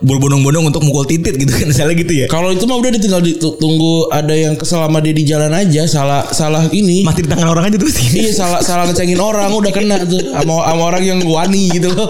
[0.00, 2.26] berbondong-bondong untuk mukul titit gitu kan misalnya gitu ya.
[2.32, 6.24] Kalau itu mah udah tinggal ditunggu ada yang kesel sama dia di jalan aja, salah
[6.32, 7.04] salah ini.
[7.04, 8.00] Mati di tangan orang aja terus.
[8.00, 12.08] Iya salah salah ngecengin orang udah kena tuh sama sama orang yang wani gitu loh.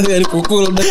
[0.00, 0.86] Dari pukul udah.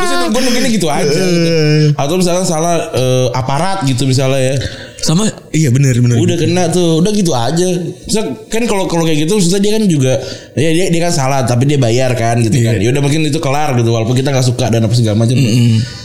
[0.00, 1.04] Biasanya gue mungkin gitu aja.
[1.04, 1.92] gitu.
[2.00, 4.56] Atau misalnya salah eh, aparat gitu misalnya ya.
[5.04, 6.16] Sama iya benar benar.
[6.16, 7.68] Udah kena tuh, udah gitu aja.
[8.02, 10.12] Misal, kan kalau kalau kayak gitu maksudnya dia kan juga
[10.54, 12.80] ya dia dia kan salah tapi dia bayar kan gitu kan.
[12.80, 15.36] Ya udah mungkin itu kelar gitu walaupun kita nggak suka dan apa segala macam.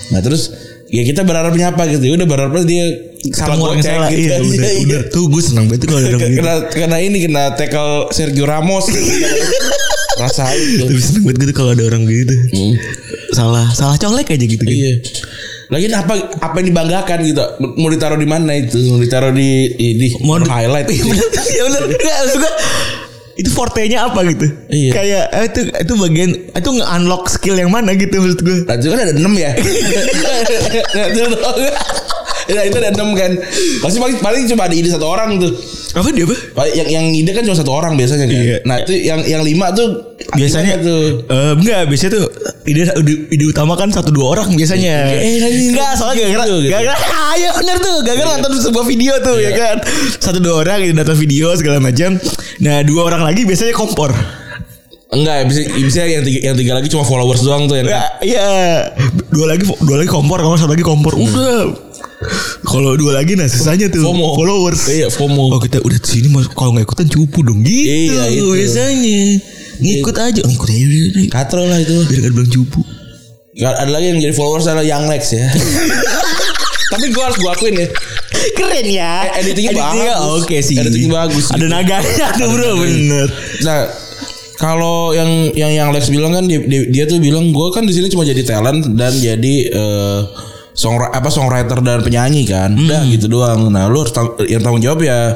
[0.09, 0.51] Nah, terus
[0.87, 2.03] ya kita berharapnya apa gitu.
[2.03, 2.85] Ya udah berharapnya dia
[3.31, 4.09] salah gocek salah.
[4.09, 4.43] gitu Iya, aja.
[4.51, 4.83] udah, Iya.
[4.83, 5.01] udah.
[5.09, 6.37] Tuh gue senang banget kalau ada orang gitu.
[6.37, 8.85] kena kena ini kena tackle Sergio Ramos
[10.19, 10.85] rasain tuh.
[10.85, 12.35] Tapi seneng banget gitu kalau ada orang gitu.
[13.31, 14.59] Salah salah colek aja gitu.
[14.59, 14.67] gitu.
[14.67, 14.93] iya
[15.69, 17.45] Lagian apa apa yang dibanggakan gitu
[17.77, 21.13] mau ditaruh di mana itu mau ditaruh di di, Mau di- highlight Iya
[21.61, 22.51] ya gua,
[23.37, 24.91] itu fortenya apa gitu Iya.
[24.91, 28.87] kayak eh, itu itu bagian itu nge-unlock skill yang mana gitu maksud gue Nah, itu
[28.89, 29.53] kan ada enam ya.
[32.49, 33.31] Ya, itu ada enam kan.
[33.79, 35.53] Pasti paling, paling cuma ada ide satu orang tuh.
[35.89, 38.33] apa dia apa Yang yang ide kan cuma satu orang biasanya kan.
[38.35, 38.57] Iya.
[38.61, 41.25] Nah itu yang yang lima tuh biasanya tuh.
[41.25, 42.25] eh, enggak biasanya tuh
[42.65, 42.81] ide
[43.29, 46.73] ide, utama kan satu dua orang biasanya Eh, enggak soalnya gara-gara gitu, gitu.
[46.85, 49.75] ah, iya bener tuh gara-gara nonton sebuah video tuh ya kan
[50.21, 52.21] satu dua orang ini nonton video segala macam
[52.59, 54.13] nah dua orang lagi biasanya kompor
[55.09, 58.49] Enggak, bisa bisa yang tiga, yang tiga lagi cuma followers doang tuh yang Ya, iya.
[59.33, 61.17] Dua lagi dua lagi kompor, kalau satu lagi kompor.
[61.17, 61.88] Udah.
[62.67, 64.35] Kalau dua lagi nah sisanya tuh FOMO.
[64.35, 64.91] followers.
[64.91, 65.55] Iya, FOMO.
[65.55, 68.11] Oh kita udah di sini kalau nggak ikutan cupu dong gitu.
[68.11, 68.47] Iya, itu.
[68.51, 69.19] biasanya.
[69.79, 70.91] Ngikut aja, ngikut aja.
[71.31, 71.95] Katro lah itu.
[72.11, 72.81] Biar gak bilang cupu.
[73.55, 75.47] Nggak, Ada lagi yang jadi followers adalah Young Lex ya.
[76.91, 77.87] Tapi gue harus gue akuin ya.
[78.59, 79.13] Keren ya.
[79.39, 80.43] Eh, editingnya bagus.
[80.43, 80.75] Oke sih.
[80.75, 81.71] Editing bagus Ada gitu.
[81.71, 83.27] naganya tuh bro, bener.
[83.63, 83.79] Nah,
[84.59, 87.95] kalau yang yang yang Lex bilang kan dia, dia, dia tuh bilang gue kan di
[87.95, 90.21] sini cuma jadi talent dan jadi eh
[90.79, 92.71] song apa songwriter dan penyanyi kan.
[92.71, 93.67] Udah gitu doang.
[93.67, 95.35] Nah, lu harus tang- yang tanggung jawab ya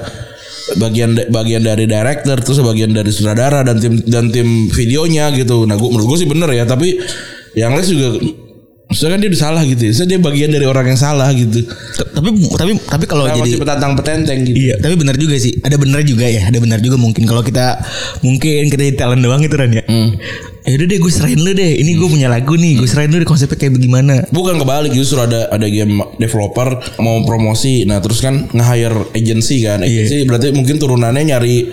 [0.79, 5.67] bagian bagian dari director terus bagian dari sutradara dan tim dan tim videonya gitu.
[5.67, 6.95] Nah, gua menurut gue sih bener ya, tapi
[7.59, 8.15] yang Les juga
[8.83, 9.89] Maksudnya kan dia udah salah gitu ya.
[9.89, 11.65] Maksudnya dia bagian dari orang yang salah gitu.
[11.97, 14.53] Tapi tapi tapi kalau Nah, jadi petantang petenteng gitu.
[14.53, 15.57] Iya, tapi benar juga sih.
[15.65, 16.45] Ada benar juga ya.
[16.45, 17.81] Ada benar juga mungkin kalau kita
[18.21, 19.81] mungkin kita jadi talent doang gitu kan ya.
[20.63, 21.75] Ya udah deh gue serahin lu deh.
[21.75, 22.79] Ini gue punya lagu nih.
[22.79, 24.23] Gue serahin lu deh konsepnya kayak bagaimana.
[24.31, 27.83] Bukan kebalik justru ada ada game developer mau promosi.
[27.83, 29.83] Nah, terus kan nge-hire agency kan.
[29.83, 31.67] Agency berarti mungkin turunannya nyari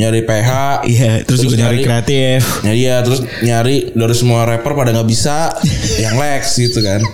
[0.00, 0.50] nyari PH.
[0.88, 2.64] Iya, terus, juga nyari kreatif.
[2.64, 5.52] Ya iya, terus nyari dari semua rapper pada nggak bisa
[6.04, 7.04] yang Lex gitu kan.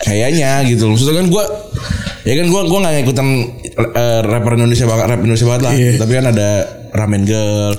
[0.00, 0.88] Kayaknya gitu.
[0.88, 1.44] Maksudnya kan gua
[2.24, 3.28] ya kan gua gua nggak ngikutin
[3.76, 5.72] eh, rapper Indonesia banget, rap Indonesia banget lah.
[5.76, 5.92] Iya.
[6.00, 6.50] Tapi kan ada
[6.90, 7.76] Ramen Girl,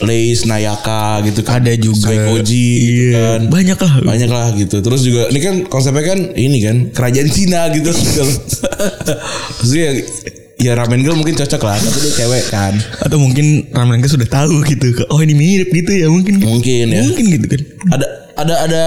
[0.00, 1.60] Lace, Nayaka gitu kan.
[1.60, 2.08] Ada juga.
[2.40, 3.92] Gitu Iya, kan banyak lah.
[4.00, 7.92] banyak lah gitu terus juga ini kan konsepnya kan ini kan kerajaan Cina gitu
[9.58, 9.90] maksudnya
[10.56, 14.24] ya ramen girl mungkin cocok lah tapi dia cewek kan Atau mungkin Ramen Gang sudah
[14.24, 14.86] tahu gitu.
[15.10, 16.40] Oh ini mirip gitu ya mungkin.
[16.40, 17.60] mungkin ya Mungkin gitu kan.
[17.90, 18.84] ada ada ada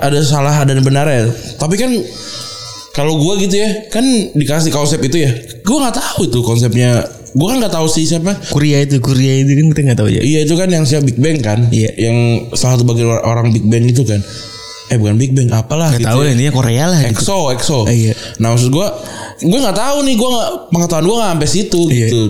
[0.00, 1.90] ada salah dan benar ya tapi kan
[2.92, 5.30] kalau gua gitu ya kan dikasih konsep itu ya
[5.60, 7.04] gua nggak tahu itu konsepnya
[7.36, 10.20] gua kan nggak tahu sih siapa Korea itu, Korea itu kan kita nggak tahu ya.
[10.20, 11.92] Iya itu kan yang siapa Big Bang kan Iya.
[11.94, 12.16] Yang
[12.52, 14.18] salah satu bagian orang Big Bang itu kan
[14.86, 16.24] Eh bukan Big Bang apalah Nggak gitu tahu ya.
[16.24, 17.00] lah intinya Korea lah.
[17.02, 17.10] Gitu.
[17.12, 17.78] EXO, EXO.
[17.86, 18.12] Eh, iya.
[18.38, 18.86] Nah maksud gue,
[19.42, 22.06] gue nggak tahu nih, gue nggak pengetahuan gue nggak sampai situ Iya.
[22.06, 22.20] gitu.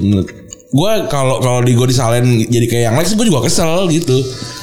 [0.66, 4.16] Gue kalau kalau di gue disalahin jadi kayak yang lain, gue juga kesel gitu.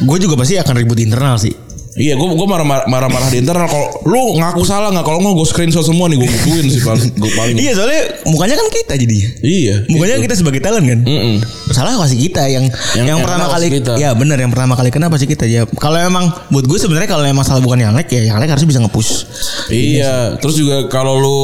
[0.04, 1.54] Gue juga pasti akan ribut internal sih.
[1.94, 3.70] Iya, gue gue marah marah marah di internal.
[3.70, 7.12] Kalau lu ngaku salah nggak, kalau nggak gue screenshot semua nih, gue gituin sih paling.
[7.14, 7.54] Gue paling.
[7.54, 9.30] Iya soalnya mukanya kan kita jadinya.
[9.40, 9.76] Iya.
[9.88, 11.00] Mukanya kita sebagai talent kan.
[11.06, 11.36] Mm-mm.
[11.70, 13.94] Salah pasti kita yang Yang- yang, yang pertama kali kita.
[13.96, 15.70] ya benar yang pertama kali kena pasti kita ya.
[15.78, 18.70] Kalau emang buat gue sebenarnya kalau emang salah bukan yang like ya yang like harusnya
[18.74, 19.12] bisa nge-push.
[19.70, 21.40] Iya, terus juga kalau lu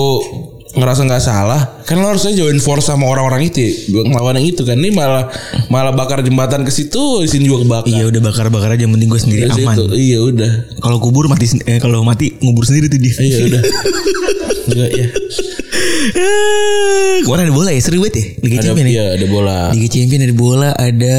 [0.70, 4.76] ngerasa nggak salah, kan lo harusnya join force sama orang-orang itu, ngelawan yang itu kan.
[4.76, 5.26] Ini malah
[5.66, 7.90] malah bakar jembatan ke situ, di sini juga kebakar.
[7.90, 9.74] Iya udah bakar-bakar aja yang penting gue sendiri Dari aman.
[9.74, 9.84] situ.
[9.92, 10.52] Iya udah.
[10.78, 13.14] Kalau kubur mati eh, kalau mati ngubur sendiri tuh dia.
[13.14, 13.62] Iya udah.
[14.70, 15.06] Enggak ya.
[16.10, 18.92] Eh, Kemarin ada bola ya seru banget ya Liga Ada Champions ya.
[18.92, 19.58] iya, ada bola.
[19.72, 21.18] Liga Champions ada bola ada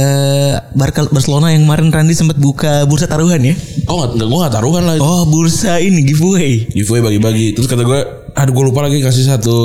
[0.73, 3.55] Barca Barcelona yang kemarin Randy sempat buka bursa taruhan ya.
[3.87, 4.95] Oh enggak, gue gak taruhan lah.
[4.99, 6.67] Oh bursa ini giveaway.
[6.67, 7.47] Giveaway bagi-bagi.
[7.53, 8.01] Terus kata gue,
[8.41, 9.57] aduh gue lupa lagi kasih satu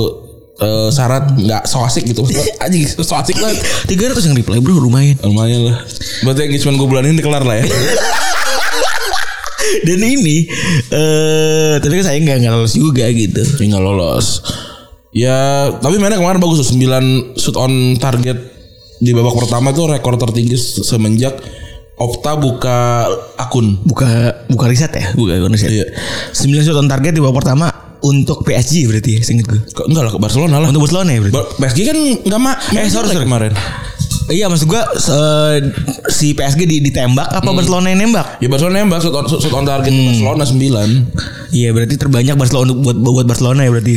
[0.60, 2.28] eh, syarat nggak so asik gitu.
[2.60, 3.52] Aja so asik lah.
[3.88, 5.16] 300 yang reply bro lumayan.
[5.24, 5.78] Lumayan lah.
[6.28, 7.66] Berarti engagement gue bulan ini kelar lah ya.
[9.88, 10.46] Dan ini
[10.92, 13.42] eh tapi kan saya nggak nggak lolos juga gitu.
[13.56, 14.44] Tinggal lolos.
[15.16, 18.36] Ya, tapi mainnya kemarin bagus tuh 9 shoot on target
[19.00, 21.40] di babak pertama tuh rekor tertinggi semenjak
[21.96, 23.08] Opta buka
[23.40, 23.80] akun.
[23.88, 25.72] Buka buka riset ya, buka akun riset.
[25.72, 25.88] Iya.
[26.36, 29.60] 9 shot on target di babak pertama untuk PSG berarti ya, seinget gue.
[29.86, 30.68] Enggak lah ke Barcelona lah.
[30.68, 31.36] Untuk Barcelona ya berarti.
[31.36, 33.24] Ba- PSG kan enggak ma Eh, sorry, sorry.
[33.24, 33.54] kemarin.
[34.26, 35.70] Iya maksud gua se-
[36.10, 38.40] si PSG di, ditembak apa Barcelona yang nembak?
[38.40, 41.54] Ya Barcelona nembak shoot on, shoot on target Barcelona 9.
[41.54, 43.94] Iya berarti terbanyak Barcelona untuk buat buat Barcelona ya berarti.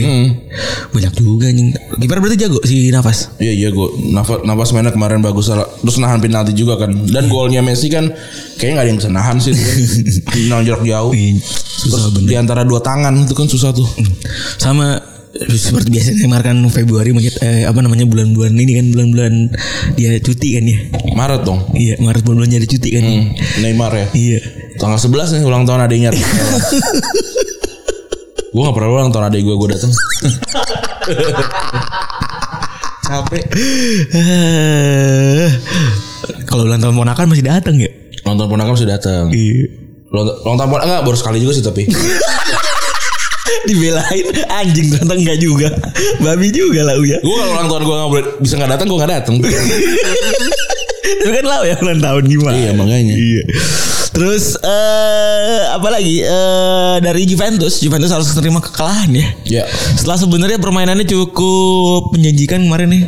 [0.88, 1.68] Banyak juga anjing.
[1.96, 3.32] Kiper berarti jago si Nafas.
[3.36, 5.48] Iya iya gue nafas nafas mainnya kemarin bagus.
[5.48, 6.92] Terus nahan penalti juga kan.
[6.92, 8.12] Dan golnya Messi kan
[8.56, 9.54] kayaknya nggak ada yang bisa nahan sih.
[10.68, 11.12] Jarak jauh.
[11.78, 13.86] Susah Terus di antara dua tangan itu kan susah tuh.
[14.58, 14.98] Sama
[15.36, 17.12] seperti biasa Neymar kan Februari
[17.44, 19.52] eh, apa namanya bulan-bulan ini kan bulan-bulan
[19.94, 20.78] dia cuti kan ya.
[21.12, 21.60] Maret dong.
[21.76, 23.04] Iya Maret bulan-bulannya ada cuti kan.
[23.04, 23.24] Hmm,
[23.60, 24.06] Neymar ya.
[24.16, 24.40] Iya.
[24.80, 26.10] Tanggal 11 nih ulang tahun adiknya.
[28.48, 29.92] gue gak pernah ulang tahun adik gue gue datang.
[33.08, 33.44] Capek.
[34.16, 35.48] Eh,
[36.48, 37.92] Kalau ulang tahun ponakan masih datang ya?
[38.24, 39.28] Ulang tahun ponakan sudah datang.
[39.32, 39.68] Iya.
[40.08, 41.84] Ulang tahun ponakan enggak baru sekali juga sih tapi.
[43.68, 45.68] Dibelain anjing ternyata enggak juga.
[46.24, 47.20] Babi juga lah Uya.
[47.20, 49.36] gue kalau ulang tahun gue gak boleh bisa gak datang gue gak datang.
[51.08, 52.56] Tapi kan lau ya ulang tahun gimana?
[52.56, 53.14] Iya, makanya.
[53.16, 53.42] Iya.
[54.08, 59.28] Terus eh apa lagi Eh dari Juventus, Juventus harus terima kekalahan ya.
[59.46, 59.64] ya.
[59.68, 63.04] Setelah sebenarnya permainannya cukup menjanjikan kemarin nih.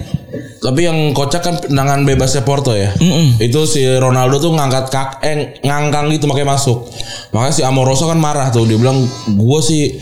[0.61, 2.93] Tapi yang kocak kan tendangan bebasnya Porto ya.
[3.01, 3.41] Mm-mm.
[3.41, 6.85] Itu si Ronaldo tuh ngangkat kak eh ngangkang gitu makanya masuk.
[7.33, 9.97] Makanya si Amoroso kan marah tuh dia bilang gue sih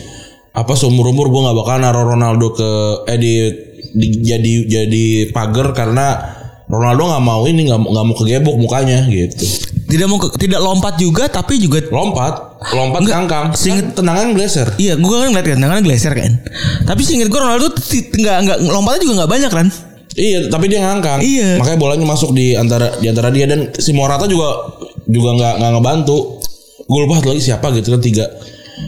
[0.59, 2.71] apa seumur umur gue nggak bakal naruh Ronaldo ke
[3.07, 3.33] eh di,
[3.95, 6.19] di- jadi jadi pagar karena
[6.67, 9.47] Ronaldo nggak mau ini nggak nggak mau kegebok mukanya gitu.
[9.89, 13.47] Tidak mau ke- tidak lompat juga tapi juga Lompat, lompat Enggak, ngangkang.
[13.57, 14.69] seinget- Kan tendangan geser.
[14.77, 16.33] Iya, gue kan ngeliat kan tangannya geser kan.
[16.85, 19.67] Tapi seinget gue Ronaldo nggak nggak lompatnya juga nggak banyak kan.
[20.13, 21.23] Iya, tapi dia ngangkang.
[21.25, 21.57] Iya.
[21.57, 24.77] Makanya bolanya masuk di antara di antara dia dan si Morata juga
[25.09, 26.19] juga nggak nggak ngebantu.
[26.85, 28.27] Gue lupa satu lagi siapa gitu kan tiga.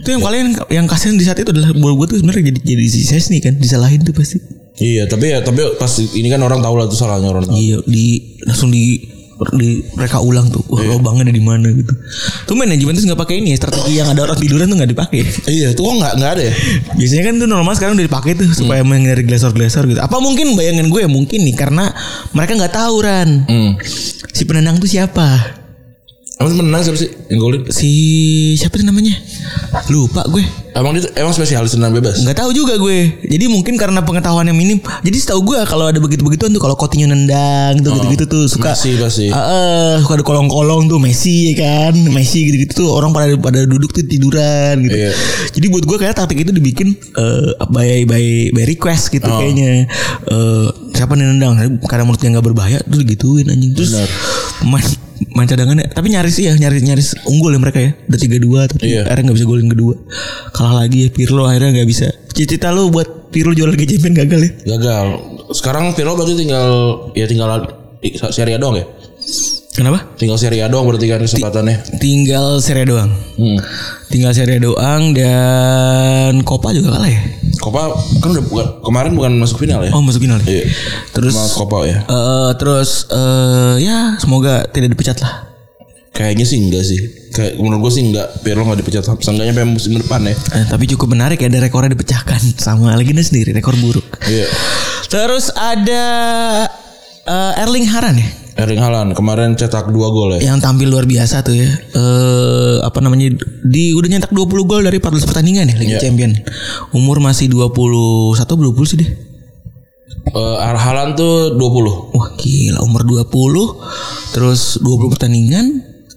[0.01, 2.85] Itu yang paling yang kasihan di saat itu adalah bola gue tuh sebenarnya jadi jadi
[2.87, 4.39] si Sesni kan disalahin tuh pasti.
[4.81, 7.57] Iya, tapi ya tapi pas ini kan orang tahu lah itu salahnya orang tahu.
[7.59, 8.97] Iya, di langsung di
[9.57, 10.61] di mereka ulang tuh.
[10.69, 11.93] Wah, lubangnya ada di mana gitu.
[12.45, 15.21] Tuh manajemen tuh nggak pakai ini ya, strategi yang ada orang tiduran tuh nggak dipakai.
[15.49, 16.55] Iya, itu kok nggak nggak ada ya?
[16.97, 20.01] Biasanya kan tuh normal sekarang udah dipakai tuh supaya menghindari glesor-glesor gitu.
[20.01, 21.93] Apa mungkin bayangan gue ya mungkin nih karena
[22.33, 23.31] mereka nggak tahu Ran.
[23.49, 23.71] Hmm.
[24.33, 25.60] Si penendang tuh siapa?
[26.41, 27.69] Emang menang siapa sih yang golin?
[27.69, 27.91] Si
[28.57, 29.13] siapa tuh namanya?
[29.93, 30.41] Lupa gue.
[30.73, 32.25] Emang dia emang spesialis tenang bebas?
[32.25, 33.13] Nggak tahu juga gue.
[33.29, 34.81] Jadi mungkin karena pengetahuannya minim.
[35.05, 38.97] Jadi setahu gue kalau ada begitu-begituan tuh kalau Coutinho nendang tuh gitu-gitu tuh suka Messi
[38.97, 39.29] pasti.
[39.29, 41.93] Eh, eh, suka ada kolong-kolong tuh Messi ya kan.
[42.09, 44.97] Messi gitu-gitu tuh orang pada pada duduk tuh tiduran gitu.
[44.97, 45.13] Iya.
[45.53, 48.25] Jadi buat gue kayak taktik itu dibikin eh, by by
[48.57, 49.45] by request gitu Oh.
[49.45, 49.85] kayaknya.
[50.25, 51.85] Eh, siapa nih nendang?
[51.85, 53.77] Karena menurut dia nggak berbahaya tuh gituin anjing.
[53.77, 53.93] Terus
[54.65, 54.89] main
[55.33, 58.89] main cadangannya tapi nyaris iya nyaris nyaris unggul ya mereka ya udah tiga dua tapi
[58.89, 59.05] Iya.
[59.05, 59.95] akhirnya nggak bisa golin kedua
[60.51, 64.41] kalah lagi ya Pirlo akhirnya nggak bisa cita-cita lu buat Pirlo juara Liga Champions gagal
[64.41, 65.07] ya Gagal.
[65.53, 66.69] Sekarang Pirlo berarti tinggal
[67.13, 67.49] ya tinggal
[68.33, 68.87] Serie A doang ya?
[69.71, 71.97] Kenapa Tinggal Serie A doang berarti kan kesempatannya.
[71.97, 73.59] tinggal Serie A doang Hmm.
[74.07, 77.23] tinggal Serie A doang dan Copa juga kalah ya
[77.57, 79.91] Copa kan udah bukan kemarin bukan masuk final ya?
[79.91, 80.49] oh masuk final ya?
[80.51, 80.65] Iya.
[81.11, 81.99] terus Sama Copa ya.
[82.03, 85.47] eh, terus eh, ya semoga tidak dipecat lah
[86.11, 87.01] Kayaknya sih enggak sih.
[87.31, 88.43] Kayak menurut gue sih enggak.
[88.43, 89.07] Pirlo enggak dipecat.
[89.17, 90.35] Seenggaknya sampai musim depan ya.
[90.53, 94.45] Eh, tapi cukup menarik ya ada rekornya dipecahkan sama Legenda sendiri rekor buruk Iya.
[95.07, 96.05] terus ada
[97.25, 98.29] eh, Erling Haaland ya
[98.61, 100.41] Erling Haaland kemarin cetak 2 gol ya.
[100.47, 101.69] yang tampil luar biasa tuh ya.
[101.91, 106.01] Eh apa namanya di udah nyetak 20 gol dari 14 pertandingan ya Liga Iya.
[106.03, 106.33] Champion.
[106.93, 107.73] Umur masih 21
[108.37, 109.11] atau 20 sih deh.
[110.23, 112.13] Eh, Haaland tuh 20.
[112.13, 113.81] Wah gila umur 20
[114.31, 115.67] terus 20 pertandingan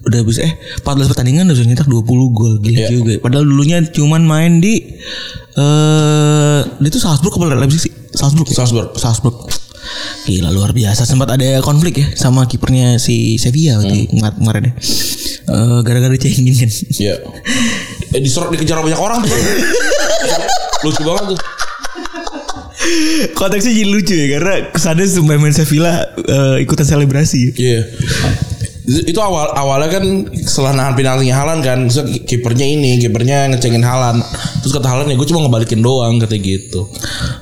[0.04, 0.54] udah bisa eh
[0.84, 2.88] 14 pertandingan udah nyetak 20 gol gila Iya.
[2.92, 3.14] juga.
[3.18, 5.00] Padahal dulunya cuman main di
[5.54, 7.94] eh dia tuh Salzburg apa Leipzig sih?
[8.12, 8.46] Salzburg.
[8.46, 8.56] ya?
[8.56, 8.88] Salzburg.
[8.94, 9.36] Salzburg.
[10.24, 14.74] Gila luar biasa sempat ada konflik ya sama kipernya si Sevilla waktu kemar- kemarin ya.
[15.44, 16.70] Eh, gara-gara cengin kan.
[16.72, 17.16] Iya.
[18.16, 19.36] Eh disorot dikejar banyak orang tuh.
[20.84, 21.40] Lucu banget tuh.
[23.34, 27.56] Konteksnya jadi lucu ya karena kesannya pemain Sevilla eh, ikutan selebrasi.
[27.56, 27.82] Iya.
[27.88, 28.53] Itu,
[28.84, 30.04] itu awal awalnya kan
[30.44, 31.80] setelah nahan penaltinya Halan kan,
[32.28, 34.20] kipernya ini, kipernya ngecengin Halan.
[34.60, 36.92] Terus kata Halan ya gue cuma ngebalikin doang kata gitu.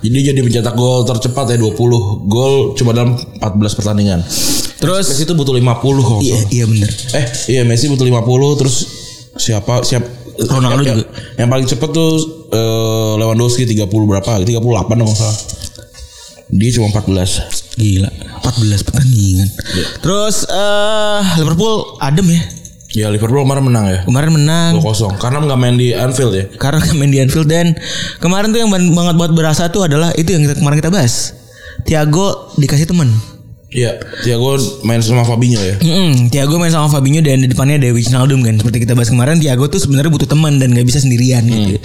[0.05, 4.21] Jadi jadi mencetak gol tercepat ya 20 gol cuma dalam 14 pertandingan.
[4.81, 6.21] Terus Messi itu butuh 50 kok.
[6.21, 6.91] iya iya bener.
[7.17, 7.25] Eh,
[7.57, 8.75] iya Messi butuh 50 terus
[9.37, 10.05] siapa siap
[10.45, 11.09] Ronaldo yang, juga.
[11.37, 12.11] Yang paling cepet tuh
[12.53, 14.41] eh, Lewandowski 30 berapa?
[14.41, 15.37] 38 kalau nggak salah.
[16.53, 17.60] Dia cuma 14.
[17.81, 18.09] Gila
[18.41, 19.49] 14 pertandingan.
[19.99, 22.41] Terus eh Liverpool adem ya.
[22.91, 23.99] Ya Liverpool kemarin menang ya.
[24.03, 26.45] Kemarin menang 2-0 karena nggak main di Anfield ya.
[26.55, 27.73] karena main di Anfield dan
[28.19, 31.33] kemarin tuh yang ban- banget buat berasa tuh adalah itu yang kita, kemarin kita bahas.
[31.81, 33.09] Thiago dikasih teman.
[33.71, 35.79] Iya, Thiago main sama Fabinho ya.
[35.79, 39.39] Mm-mm, Thiago main sama Fabinho dan di depannya ada Wijnaldum kan seperti kita bahas kemarin
[39.39, 41.79] Thiago tuh sebenarnya butuh teman dan nggak bisa sendirian gitu.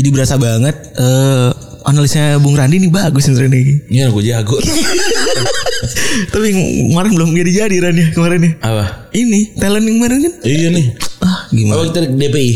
[0.00, 1.52] Jadi berasa banget eh
[1.86, 3.64] analisnya Bung Randi nih bagus sebenarnya nih.
[3.88, 4.56] Iya, gue jago.
[6.32, 6.46] Tapi
[6.92, 8.52] kemarin belum jadi jadi Ran ya kemarin ya.
[8.60, 8.84] Apa?
[9.16, 10.32] Ini talent yang kemarin kan.
[10.44, 10.86] Iya nih.
[11.24, 11.76] Ah gimana?
[11.80, 12.52] Oh kita DPI.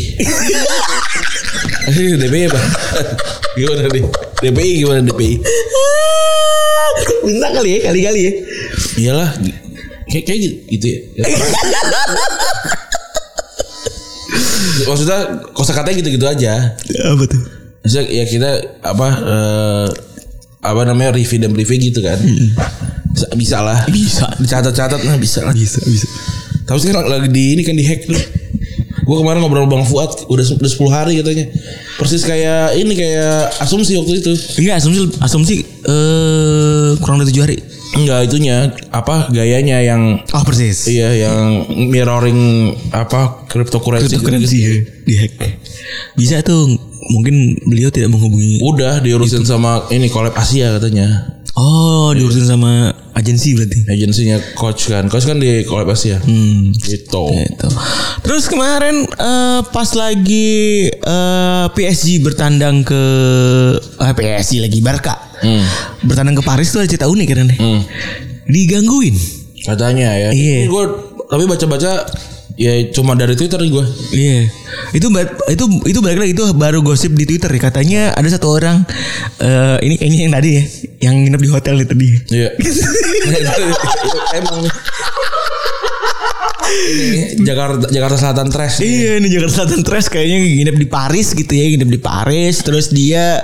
[2.21, 2.61] DPI apa?
[3.55, 4.03] gimana nih?
[4.41, 5.35] DPI gimana DPI?
[7.25, 8.31] Minta kali ya kali-kali ya.
[9.01, 9.29] Iyalah.
[10.05, 10.85] Kayak kayak gitu,
[11.17, 11.25] ya.
[14.85, 15.19] Maksudnya
[15.55, 16.77] kosa katanya gitu-gitu aja.
[17.09, 17.64] Apa tuh?
[17.85, 18.49] Ya kita
[18.81, 19.87] apa eh,
[20.65, 22.17] apa namanya review dan review gitu kan.
[23.13, 23.79] Bisa, bisa lah.
[23.87, 24.25] Bisa.
[24.41, 25.53] Dicatat-catat nah bisa lah.
[25.53, 26.07] Bisa bisa.
[26.65, 28.17] Tapi sekarang lagi di ini kan di hack tuh.
[29.05, 31.45] Gue kemarin ngobrol sama Bang Fuad udah udah 10 hari katanya.
[32.01, 34.33] Persis kayak ini kayak asumsi waktu itu.
[34.57, 37.57] Enggak asumsi asumsi eh kurang dari tujuh hari.
[37.95, 40.89] Enggak itunya apa gayanya yang Oh persis.
[40.89, 44.17] iya yang mirroring apa cryptocurrency.
[44.17, 44.73] Cryptocurrency ya
[45.05, 45.33] di hack.
[46.17, 46.73] Bisa tuh
[47.09, 48.61] mungkin beliau tidak menghubungi.
[48.65, 51.35] Udah diurusin sama ini collab Asia katanya.
[51.55, 53.87] Oh diurusin sama agensi berarti.
[53.87, 55.07] Agensinya coach kan.
[55.07, 56.19] Coach kan di collab Asia.
[56.19, 56.75] Hmm.
[56.75, 57.25] Gitu.
[57.31, 57.67] Gitu.
[58.25, 63.03] Terus kemarin eh, pas lagi eh, PSG bertandang ke
[63.79, 65.15] eh, PSG lagi Barca.
[65.39, 65.63] Hmm.
[66.03, 67.59] Bertandang ke Paris tuh ada cerita unik kan nih.
[67.59, 67.81] Hmm.
[68.51, 69.15] Digangguin.
[69.63, 70.29] Katanya ya.
[70.35, 70.67] Iya.
[70.67, 70.83] Gue
[71.25, 72.05] tapi baca-baca
[72.55, 73.85] ya cuma dari Twitter gue.
[74.11, 74.47] Iya.
[74.91, 77.61] Itu ba- itu itu balik lagi itu baru gosip di Twitter ya.
[77.61, 78.83] Katanya ada satu orang
[79.39, 80.63] eh ini kayaknya yang tadi ya,
[81.03, 82.07] yang nginep di hotel itu tadi.
[82.35, 82.49] Iya.
[84.35, 84.73] Emang nih.
[86.65, 88.81] ini Jakarta Jakarta Selatan Trash.
[88.81, 92.89] Iya ini Jakarta Selatan Trash kayaknya nginep di Paris gitu ya nginep di Paris terus
[92.89, 93.41] dia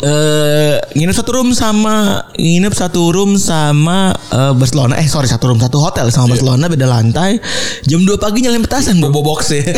[0.00, 5.58] eh nginep satu room sama nginep satu room sama eh, Barcelona eh sorry satu room
[5.58, 7.38] satu hotel sama Barcelona beda lantai
[7.82, 9.62] jam 2 pagi nyalain petasan Bobo box ya.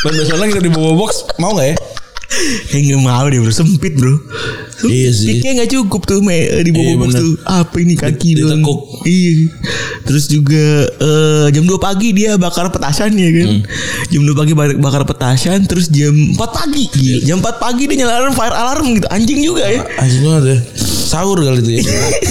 [0.00, 1.76] Dan biasanya kita di Bobo box mau nggak ya?
[2.66, 4.16] Kayak nggak mau deh bro sempit bro
[4.74, 4.90] Sempit.
[4.90, 5.38] Iya sih.
[5.38, 7.20] Kayak nggak cukup tuh me, di Iya, bobo box bener.
[7.20, 8.80] tuh Apa ini kaki Di- ditekuk.
[9.04, 9.32] Iya
[10.02, 13.62] Terus juga eh, Jam 2 pagi dia bakar petasan ya kan Hmm.
[14.08, 17.16] Jam 2 pagi bakar, petasan Terus jam 4 pagi Iya.
[17.16, 17.24] Gila.
[17.24, 20.58] Jam 4 pagi dia nyalain fire alarm gitu Anjing juga ya Anjing banget ya.
[21.04, 21.82] Sahur kali itu ya.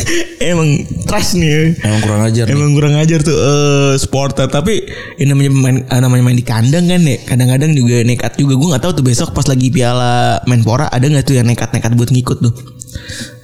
[0.52, 0.76] Emang
[1.08, 2.52] trash nih ya Emang kurang ajar nih.
[2.52, 4.84] Emang kurang ajar tuh eh supporter tapi
[5.16, 7.18] ini namanya main eh, namanya main di kandang kan ya.
[7.24, 8.58] Kadang-kadang juga nekat juga.
[8.58, 12.10] Gue nggak tahu tuh besok pas lagi Piala Menpora ada nggak tuh yang nekat-nekat buat
[12.12, 12.54] ngikut tuh.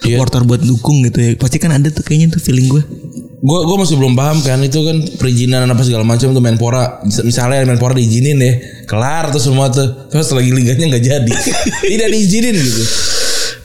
[0.04, 0.18] Iya.
[0.20, 1.30] Supporter buat dukung gitu ya.
[1.39, 2.84] Pasti kan ada tuh kayaknya tuh feeling gue.
[3.39, 7.24] Gue gue masih belum paham kan itu kan perizinan apa segala macam tuh Menpora Mis-
[7.24, 11.34] misalnya Menpora diizinin deh kelar tuh semua tuh terus lagi liganya nggak jadi
[11.96, 12.84] tidak diizinin gitu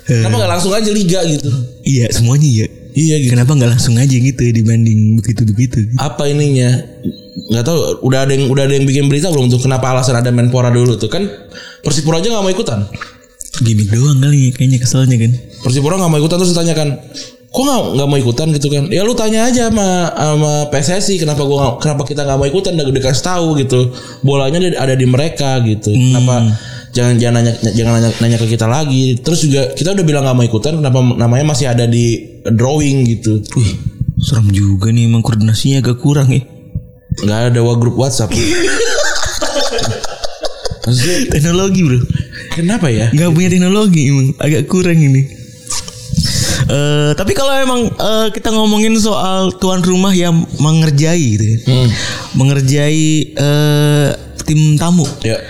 [0.05, 1.49] kenapa nggak langsung aja liga gitu?
[1.85, 2.67] Iya semuanya iya.
[2.93, 3.33] iya gitu.
[3.33, 5.97] Kenapa nggak langsung aja gitu dibanding begitu-begitu?
[5.97, 6.85] apa ininya?
[7.51, 10.29] Nggak tahu udah ada yang udah ada yang bikin berita belum tuh kenapa alasan ada
[10.31, 11.09] Menpora dulu tuh?
[11.09, 11.27] Kan
[11.85, 12.81] Persipura aja nggak mau ikutan.
[13.61, 15.33] Gimik doang kali ya kayaknya keselnya kan.
[15.63, 16.89] Persipura nggak mau ikutan terus ditanyakan
[17.55, 18.47] kok nggak nggak mau ikutan?
[18.51, 18.85] gitu kan.
[18.91, 22.75] Ya lu tanya aja sama sama PSSI kenapa gua kenapa kita nggak mau ikutan?
[22.75, 23.95] Udah dikasih tahu gitu.
[24.27, 25.93] Bolanya ada- ada di mereka gitu.
[25.93, 26.51] Kenapa
[26.95, 30.37] jangan jangan nanya jangan nanya, nanya ke kita lagi terus juga kita udah bilang nggak
[30.39, 33.75] mau ikutan kenapa namanya masih ada di drawing gitu Wih
[34.23, 36.41] serem juga nih emang koordinasinya agak kurang ya.
[37.27, 38.31] nggak ada wa grup WhatsApp
[40.85, 41.99] Maksudnya, Teknologi bro.
[42.55, 45.27] kenapa ya nggak punya teknologi emang agak kurang ini.
[46.71, 51.59] Eh tapi kalau emang eh, kita ngomongin soal tuan rumah yang mengerjai gitu ya.
[51.67, 51.89] Hmm.
[52.39, 53.05] Mengerjai
[53.35, 54.09] eh,
[54.47, 55.09] tim tamu.
[55.27, 55.41] ya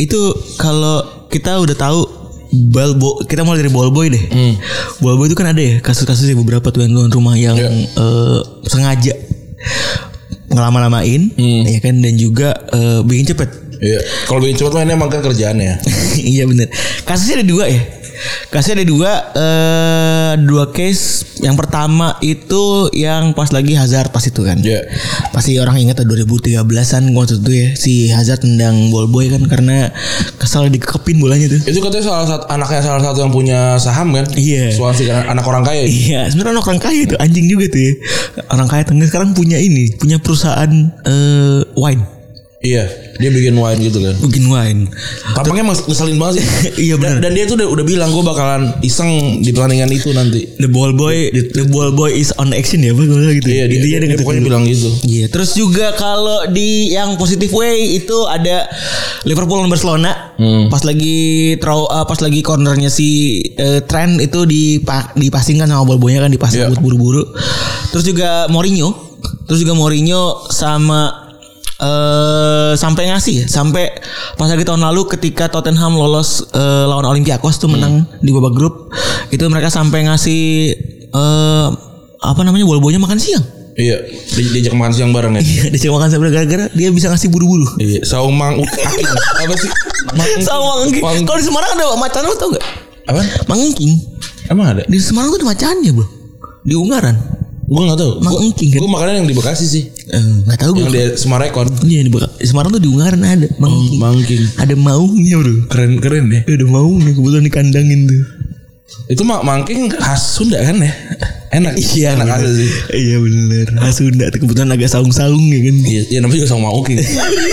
[0.00, 0.20] Itu
[0.56, 0.96] kalau
[1.28, 2.00] kita udah tahu
[2.50, 4.24] Balbo kita mulai dari Ballboy deh.
[4.26, 4.54] Hmm.
[4.98, 7.70] Ballboy itu kan ada ya kasus-kasusnya beberapa tuan tuan rumah yang Ya.
[7.70, 9.14] eh, sengaja
[10.48, 11.62] ngelama-lamain Hmm.
[11.64, 13.96] ya kan dan juga eh, bikin cepet Iya.
[14.26, 15.72] Kalau bikin cepat mah ini emang kan kerjaannya.
[16.26, 16.68] iya bener
[17.00, 17.80] Kasusnya ada dua ya
[18.48, 24.40] Kasusnya ada dua eh Dua case Yang pertama itu Yang pas lagi Hazard pas itu
[24.40, 24.84] kan Iya.
[25.30, 29.90] Pasti orang ingat 2013an Waktu itu ya Si Hazard tendang ball boy kan Karena
[30.36, 34.26] Kesal dikekepin bolanya tuh Itu katanya salah satu anaknya salah satu yang punya saham kan?
[34.36, 34.74] Iya.
[34.74, 35.84] Swansea kan anak orang kaya.
[35.86, 37.92] Iya sebenarnya orang kaya tuh Anjing juga tuh ya
[38.52, 40.70] Orang kaya tengah sekarang punya ini Punya perusahaan
[41.04, 42.19] eh Wine
[42.60, 42.84] Iya,
[43.16, 44.20] dia bikin wine gitu kan.
[44.20, 44.84] Bikin wine
[45.32, 46.46] Tampaknya mas ngeselin banget sih.
[46.92, 47.16] Iya, benar.
[47.16, 50.44] Dan, dan dia tuh udah, udah bilang gue bakalan iseng di pertandingan itu nanti.
[50.60, 53.80] The ball boy The ball boy is on action ya Apa gitu Iya, dia, dia,
[53.80, 54.92] dia dengan pokoknya bilang gitu.
[55.08, 58.68] Iya, terus juga kalau di yang positif way itu ada
[59.24, 60.12] Liverpool dan Barcelona.
[60.68, 66.28] Pas lagi throw uh, pas lagi cornernya si uh, Trent itu dipa dipasingkan sama ball-boynya
[66.28, 66.68] kan dipasing Iya.
[66.68, 67.24] buat buru-buru.
[67.88, 69.16] Terus juga Mourinho,
[69.48, 71.19] terus juga Mourinho sama
[71.80, 73.88] eh sampai ngasih ya, sampai
[74.36, 78.92] pas lagi tahun lalu ketika Tottenham lolos eh, lawan Olympiakos tuh menang di babak grup,
[79.28, 80.40] itu mereka sampai ngasih
[81.08, 81.68] eh
[82.20, 83.40] apa namanya bol-bolnya makan siang.
[83.70, 83.96] Iya,
[84.36, 85.40] di- diajak makan siang bareng ya.
[85.40, 87.64] Iya, dia cuma makan sebelah gara-gara dia bisa ngasih buru-buru.
[87.76, 89.08] Iya, saung mang aking.
[89.40, 89.70] apa sih?
[90.10, 91.00] Mang Sama mangking.
[91.00, 92.64] Mang- Kalau di Semarang ada macan lo tau gak?
[93.06, 93.20] apa?
[93.46, 93.92] Mangking.
[94.48, 94.82] Emang ada?
[94.84, 96.04] Di Semarang tuh ada macannya bro.
[96.60, 97.16] Di Ungaran.
[97.70, 98.12] Gue nggak tahu.
[98.18, 98.78] Mang Engking kan?
[98.82, 99.84] Gue makanan yang di Bekasi sih.
[100.10, 100.82] Eh, Gak tau gue.
[100.82, 101.70] Yang di Semarekon.
[101.86, 103.98] Iya di, Beka- di Semarang tuh di Ungaran ada mangking.
[104.02, 104.42] Mangking.
[104.58, 105.54] Ada maungnya bro.
[105.70, 106.42] Keren keren ya.
[106.42, 108.22] Ada maungnya kebetulan dikandangin tuh.
[109.06, 110.90] Itu mak mangking khas Sunda kan ya?
[111.50, 111.78] Enak.
[111.78, 112.42] enak bener.
[112.42, 112.70] ada sih.
[112.90, 113.66] Iya bener.
[113.78, 115.76] Ah, Sunda tuh kebetulan agak saung-saung ya kan.
[115.86, 116.98] Iya, ya namanya juga sama mangking.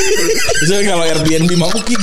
[0.66, 2.02] Misalnya kalau Airbnb mangking,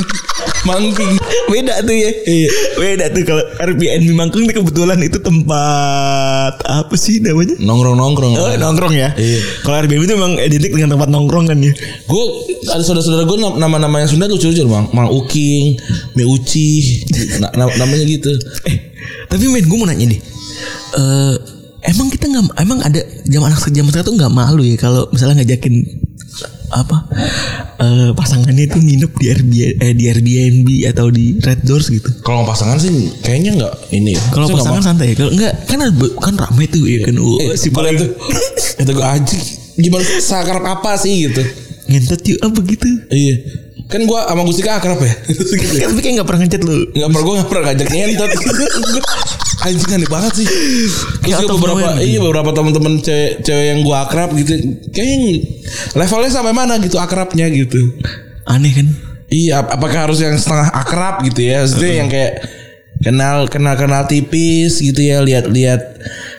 [0.65, 1.13] mangking.
[1.47, 2.11] Beda tuh ya.
[2.25, 2.49] Iya.
[2.77, 7.57] Beda tuh kalau Airbnb Mangkung tuh kebetulan itu tempat apa sih namanya?
[7.61, 8.33] Nongkrong nongkrong.
[8.37, 9.13] Oh, nongkrong ya.
[9.15, 9.41] Iya.
[9.63, 11.73] Kalau Airbnb itu memang identik dengan tempat nongkrong kan ya.
[12.05, 12.25] Gue
[12.69, 15.77] ada saudara-saudara gue nama-nama yang Sunda lucu-lucu mang, mang Uking,
[16.17, 17.05] Mi Uci,
[17.39, 18.33] na- na- namanya gitu.
[18.67, 18.77] Eh,
[19.29, 20.21] tapi men gue mau nanya deh.
[20.95, 21.35] Eh,
[21.85, 25.45] emang kita nggak emang ada zaman anak zaman sekarang tuh nggak malu ya kalau misalnya
[25.45, 25.85] ngajakin
[26.75, 26.97] apa
[27.79, 32.11] eh pasangannya itu nginep di Airbnb, eh, di Airbnb atau di Red Doors gitu.
[32.27, 32.91] Kalau pasangan sih
[33.23, 34.19] kayaknya nggak ini.
[34.19, 34.23] ya.
[34.35, 35.23] Kalau pasangan santai ya.
[35.23, 35.79] Kalau enggak kan
[36.19, 37.15] kan rame tuh ya kan.
[37.19, 38.07] Oh, Eh, si paling itu
[38.75, 39.39] kata gue aja
[39.75, 41.43] gimana sakarap apa sih gitu
[41.91, 42.89] ngentot yuk apa gitu.
[43.13, 43.37] iya
[43.85, 45.13] Kan gua sama Gustika akrab ya.
[45.89, 46.89] Tapi kayak gak pernah ngechat lu.
[46.93, 48.31] Nggak pernah gue nggak pernah ngajak ngentot.
[49.65, 50.47] Anjing aneh banget sih.
[50.47, 50.93] Terus
[51.25, 54.53] Kayak beberapa iya beberapa teman-teman cewek, cewek yang gue akrab gitu.
[54.93, 55.33] Kayaknya
[55.97, 57.81] levelnya sampai mana gitu akrabnya gitu.
[58.45, 58.87] Aneh kan?
[59.33, 61.65] Iya, ap- apakah harus yang setengah akrab gitu ya?
[61.65, 62.45] Maksudnya yang kayak
[63.01, 65.81] kenal kenal kenal tipis gitu ya, lihat lihat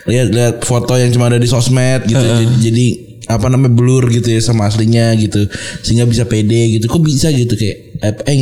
[0.05, 2.21] lihat lihat foto yang cuma ada di sosmed gitu.
[2.21, 2.87] Jadi, jadi
[3.25, 5.49] apa namanya blur gitu ya sama aslinya gitu,
[5.81, 6.85] sehingga bisa pede gitu.
[6.85, 8.37] Kok bisa gitu kayak eh, eh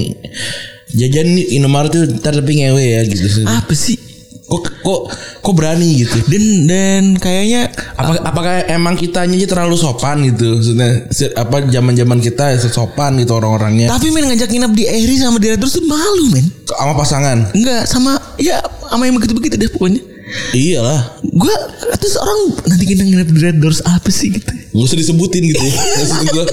[0.94, 3.26] jajan nih Indomaret tuh ntar tapi ngewe ya gitu.
[3.48, 3.98] Apa sih?
[4.44, 5.02] Kok kok
[5.42, 6.20] kok berani gitu?
[6.30, 10.60] Dan dan kayaknya Apa, apakah emang kitanya aja terlalu sopan gitu?
[10.60, 15.48] Maksudnya apa zaman-zaman kita sopan gitu orang-orangnya tapi men ngajak nginep di Eri sama di
[15.50, 16.46] Red Doors tuh malu men.
[16.70, 17.38] sama pasangan?
[17.56, 18.62] Enggak sama ya
[18.92, 20.13] sama yang begitu-begitu deh pokoknya.
[20.54, 21.02] Iyalah.
[21.24, 21.56] Gue
[21.96, 24.46] terus orang nanti kita nginep di Red Doors apa sih gitu.
[24.46, 25.62] Gak usah disebutin gitu.
[25.62, 26.46] Maksud gua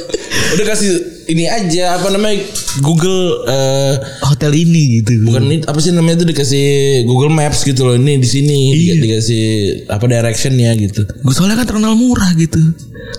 [0.50, 0.90] udah kasih
[1.26, 2.42] ini aja apa namanya
[2.80, 5.22] Google eh Hotel ini gitu.
[5.22, 6.64] bukan ini apa sih namanya itu dikasih
[7.04, 9.44] Google Maps gitu loh ini di sini Di- dikasih
[9.88, 11.06] apa directionnya gitu.
[11.06, 12.58] Gue soalnya kan terkenal murah gitu.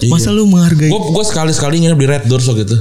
[0.08, 0.88] Masa lu menghargai?
[0.88, 2.78] Gue gue sekali sekali nginep di Red Doors waktu itu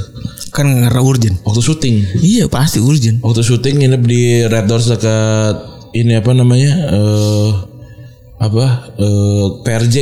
[0.51, 1.37] Kan karena urgent.
[1.43, 1.97] waktu syuting.
[2.19, 3.23] Iya pasti urgent.
[3.23, 5.57] Waktu syuting nginep di Red Doors dekat
[5.93, 7.51] ini apa namanya eh
[8.41, 9.97] apa eh PRJ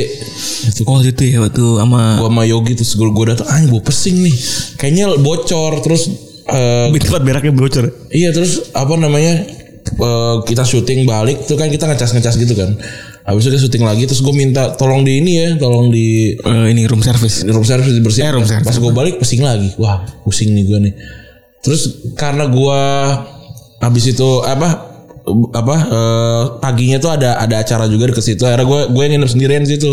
[0.71, 3.81] itu Oh itu ya waktu sama gua sama Yogi terus gue gue datang ah gue
[3.83, 4.35] pesing nih
[4.79, 6.07] kayaknya bocor terus
[6.47, 7.85] eh di tempat beraknya bocor.
[8.09, 9.43] Iya terus apa namanya
[9.85, 12.79] eh, kita syuting balik tuh kan kita ngecas ngecas gitu kan.
[13.27, 16.65] Habis itu kita syuting lagi terus gue minta tolong di ini ya, tolong di Eh,
[16.73, 17.45] ini room service.
[17.45, 18.25] room service dibersihin.
[18.25, 18.65] Eh, room service.
[18.65, 19.69] Pas gue balik pusing lagi.
[19.77, 20.93] Wah pusing nih gue nih.
[21.61, 22.81] Terus karena gue
[23.83, 24.88] habis itu apa
[25.53, 28.43] apa eh, paginya tuh ada ada acara juga ke situ.
[28.45, 29.91] Akhirnya gue gue nginep sendirian di situ.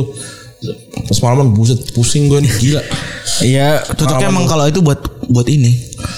[1.07, 2.83] Pas malam buset pusing gue nih gila.
[3.45, 4.97] Iya, cocoknya emang kalau itu buat
[5.27, 5.69] buat ini,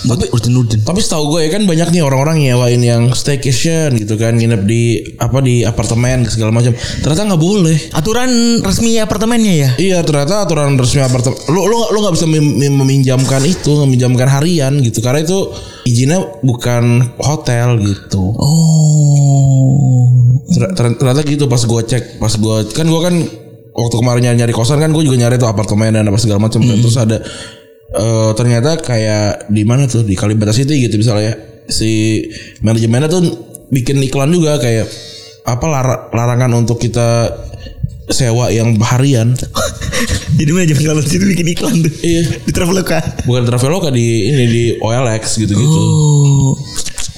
[0.07, 0.84] buat urgent-urgent.
[0.84, 5.03] Tapi setahu gue ya kan banyak nih orang-orang nyewain yang staycation gitu kan nginep di
[5.18, 6.76] apa di apartemen segala macam.
[6.76, 7.76] Ternyata nggak boleh.
[7.96, 9.70] Aturan resmi apartemennya ya?
[9.80, 11.40] Iya ternyata aturan resmi apartemen.
[11.51, 15.38] Lu lu lu nggak bisa mem- mem- meminjamkan itu, meminjamkan harian gitu karena itu
[15.88, 18.36] izinnya bukan hotel gitu.
[18.36, 20.05] Oh.
[20.49, 23.14] Ter- ter- Ternyata gitu pas gue cek, pas gue kan gue kan
[23.78, 26.58] waktu kemarin nyari, nyari kosan kan gue juga nyari tuh apartemen dan apa segala macam.
[26.60, 26.76] kan.
[26.82, 27.16] Terus ada
[27.94, 31.38] eh, ternyata kayak di mana tuh di Kalibata City gitu misalnya
[31.70, 32.24] si
[32.60, 33.22] manajemennya tuh
[33.70, 34.88] bikin iklan juga kayak
[35.44, 37.32] apa lar- larangan untuk kita
[38.08, 39.36] sewa yang harian.
[40.38, 41.92] Jadi manajemen kalau situ bikin iklan tuh.
[42.00, 42.22] Iya.
[42.44, 42.98] Di Traveloka.
[43.28, 45.78] Bukan Traveloka di ini di OLX gitu-gitu.
[45.80, 46.52] Oh.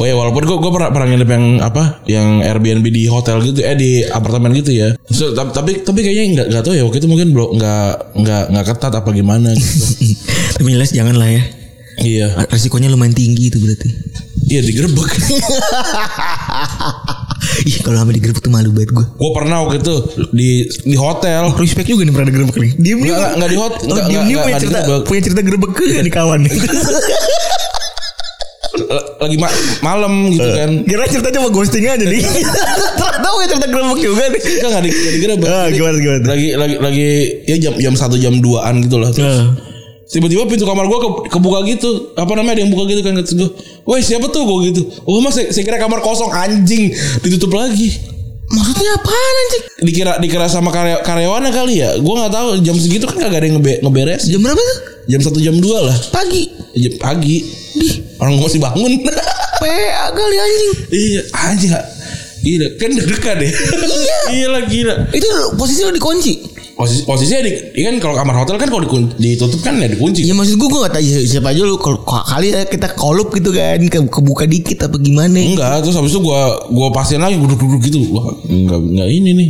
[0.01, 3.61] Oh ya walaupun gue gue pernah pernah nginep yang apa yang Airbnb di hotel gitu
[3.61, 4.97] eh di apartemen gitu ya.
[5.07, 8.45] So, tapi, tapi tapi kayaknya nggak nggak tahu ya waktu itu mungkin belum nggak nggak
[8.49, 9.85] nggak ketat apa gimana gitu.
[10.57, 11.43] Tapi jelas jangan lah ya.
[12.01, 13.89] iya Resikonya lumayan tinggi itu berarti.
[14.49, 15.05] iya digerebek.
[17.61, 19.05] Ih kalau sama digerebek tuh malu banget gue.
[19.05, 19.95] gue pernah waktu itu
[20.33, 21.53] di di hotel.
[21.55, 22.73] Respect juga nih pernah digerebek nih.
[22.75, 23.11] Diem nih.
[23.11, 26.53] Nggak, nggak di hot- Oh, diem punya cerita punya cerita gerebek ke nih kawan nih.
[28.91, 30.71] Lagi ma- malam gitu kan.
[30.83, 32.23] Kira ceritanya mau ghosting aja nih.
[32.99, 34.41] Ternyata punya cerita gerebek juga nih.
[34.43, 35.49] Enggak nggak di, nggak digerebek.
[35.49, 36.21] Ah, gimana, gimana?
[36.27, 37.09] Lagi lagi lagi
[37.45, 39.11] ya jam jam satu jam duaan gitu lah.
[39.11, 39.55] Terus Ah.
[40.11, 43.31] tiba-tiba pintu kamar gue ke, kebuka gitu apa namanya ada yang buka gitu kan kata
[43.31, 43.47] gue
[43.87, 46.91] woi siapa tuh gue gitu oh mas saya, saya kira kamar kosong anjing
[47.23, 47.95] ditutup lagi
[48.51, 49.65] Maksudnya apaan anjing?
[49.81, 51.95] dikira dikira sama karya, karyawannya kali ya?
[52.03, 54.27] Gue nggak tahu jam segitu kan kagak ada yang ngebe, ngeberes.
[54.27, 54.79] Jam berapa tuh?
[55.07, 55.97] jam satu jam dua lah.
[56.11, 56.51] Pagi.
[56.75, 57.47] jam pagi.
[58.19, 58.93] Orang gue masih bangun.
[59.63, 60.73] PA kali anjing.
[60.91, 61.73] iya anjing
[62.41, 62.69] gila.
[62.81, 63.51] Kan deg-degan ya?
[64.33, 64.47] Iya.
[64.57, 64.95] Lah gila.
[65.13, 66.33] Itu posisi lo dikunci.
[66.81, 68.89] Posisi posisinya di iya kan kalau kamar hotel kan kalau
[69.21, 72.49] ditutup kan ya dikunci Ya maksud gue gue gak tahu siapa aja lu kalau kali
[72.51, 76.41] ya kita kolup gitu kan ke, kebuka dikit apa gimana Enggak, terus habis itu gua
[76.71, 77.99] gua pastiin lagi duduk-duduk gitu.
[78.15, 79.49] Wah, enggak enggak ini nih.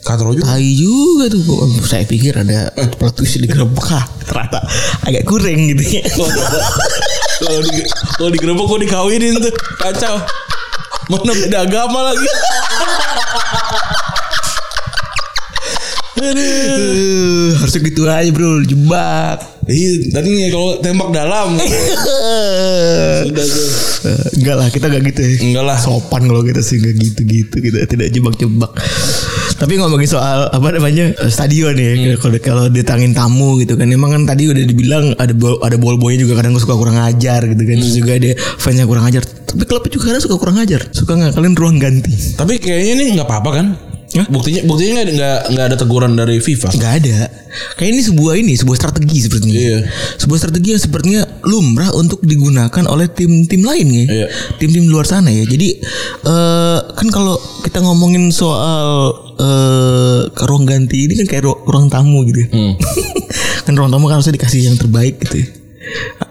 [0.00, 0.46] Katro juga.
[0.46, 4.62] Tai juga tuh Gua- saya pikir ada plot twist di gerebek ah, ternyata
[5.04, 6.02] agak kurang gitu ya
[7.40, 7.70] Kalau di
[8.14, 9.52] kalau digerebek gua dikawinin tuh.
[9.76, 10.16] Kacau.
[11.10, 12.26] Mana beda agama lagi.
[16.20, 17.56] Aduh.
[17.56, 18.60] Harusnya gitu aja bro.
[18.60, 19.38] Jebak.
[19.70, 21.54] Iya, tadi nih kalau tembak dalam.
[23.24, 23.68] Sudah tuh.
[24.40, 25.30] Enggak lah kita gak gitu ya.
[25.46, 25.78] Enggak lah.
[25.80, 27.56] sopan kalau kita sih gak gitu-gitu.
[27.60, 28.72] Kita tidak jebak-jebak.
[29.60, 32.16] Tapi ngomongin soal apa namanya stadion ya.
[32.18, 33.88] Kalau kalau ditangin tamu gitu kan.
[33.88, 37.44] Emang kan tadi udah dibilang ada bol, ada ball boynya juga kadang suka kurang ajar
[37.46, 37.76] gitu kan.
[37.80, 39.22] Terus juga ada fans yang kurang ajar.
[39.22, 40.80] Tapi klub juga kadang suka kurang ajar.
[40.90, 42.12] Suka ngakalin ruang ganti.
[42.34, 43.66] Tapi kayaknya ini nggak apa-apa kan?
[44.10, 44.26] Hah?
[44.26, 46.74] Buktinya buktinya nggak nggak ada teguran dari FIFA.
[46.74, 47.18] Nggak ada.
[47.78, 49.54] Kayak ini sebuah ini, sebuah strategi sepertinya.
[49.54, 49.78] Iya.
[50.18, 54.04] Sebuah strategi yang sepertinya lumrah untuk digunakan oleh tim-tim lain ya.
[54.10, 54.26] Iya.
[54.58, 55.46] Tim-tim luar sana ya.
[55.46, 55.78] Jadi
[56.26, 62.26] eh kan kalau kita ngomongin soal eh ruang ganti ini kan kayak ru- ruang tamu
[62.26, 62.44] gitu.
[62.44, 62.48] ya.
[62.50, 62.74] Hmm.
[63.70, 65.46] kan ruang tamu kan harusnya dikasih yang terbaik gitu.
[65.46, 65.48] ya.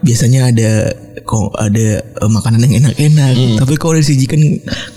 [0.03, 0.71] Biasanya ada
[1.29, 4.41] kok ada eh, makanan yang enak-enak, tapi kalau disajikan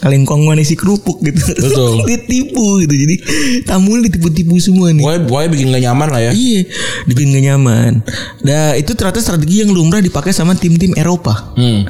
[0.00, 2.00] kalengkong isi kerupuk gitu, Betul.
[2.08, 2.94] ditipu gitu.
[2.96, 3.14] Jadi
[3.68, 5.04] tamu ditipu-tipu semua nih.
[5.04, 6.32] Pokoknya, pokoknya bikin gak nyaman lah ya.
[6.32, 6.60] Iya,
[7.04, 7.92] dibikin gak nyaman.
[8.48, 11.52] Nah itu ternyata strategi yang lumrah dipakai sama tim-tim Eropa.
[11.52, 11.84] Hmm.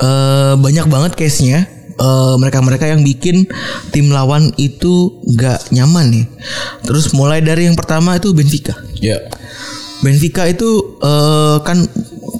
[0.00, 1.64] Eh, banyak banget case-nya.
[2.00, 3.48] Eh, mereka-mereka yang bikin
[3.92, 6.26] tim lawan itu gak nyaman nih.
[6.84, 8.76] Terus mulai dari yang pertama itu Benfica.
[9.00, 9.16] Ya.
[10.00, 11.84] Benfica itu eh, kan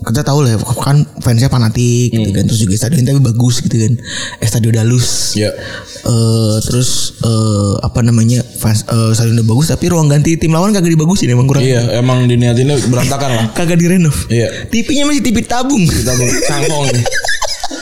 [0.01, 3.77] kita tahu lah ya, kan fansnya fanatik gitu kan terus juga stadion tapi bagus gitu
[3.77, 3.93] kan.
[4.41, 5.51] Estadio Dalus Ya.
[6.01, 10.93] Eh, terus eh, apa namanya fans eh, stadionnya bagus tapi ruang ganti tim lawan kagak
[10.97, 11.63] dibagusin emang kurang.
[11.63, 13.45] Iya, emang diniatinnya berantakan lah.
[13.59, 14.17] kagak direnov.
[14.33, 14.69] Iya.
[14.73, 15.85] TV-nya masih TV tabung.
[15.85, 16.87] Kita mau cangkong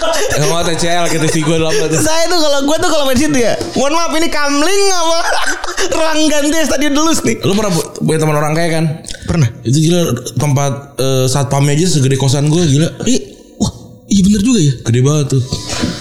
[0.00, 0.40] nih.
[0.40, 1.98] Emang TCL ke TV gue lama tuh.
[1.98, 5.18] saya tuh kalau gue tuh kalau main situ ya mohon maaf ini kamling apa
[5.96, 8.84] ruang ganti stadion Dalus nih Lu pernah pu- punya teman orang kaya kan?
[9.24, 10.00] pernah Itu gila
[10.34, 12.88] tempat eh, satpamnya aja segede kosan gue gila.
[13.04, 13.20] Ih,
[13.56, 13.72] wah
[14.06, 15.42] iya bener juga ya Gede banget tuh.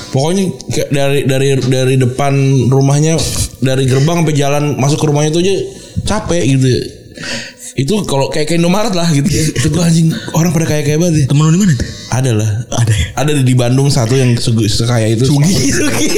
[0.07, 2.33] Pokoknya kayak dari dari dari depan
[2.67, 3.19] rumahnya
[3.59, 5.55] dari gerbang sampai jalan masuk ke rumahnya itu aja
[6.07, 6.67] capek gitu.
[7.78, 9.30] Itu kalau kayak kayak Indomaret lah gitu.
[9.30, 11.25] itu gue anjing orang pada kayak kayak banget ya.
[11.28, 12.49] temen lu di mana tuh Ada lah.
[12.73, 15.23] ada ya Ada di Bandung satu yang segu- sekaya itu.
[15.23, 16.09] Sugi Sugi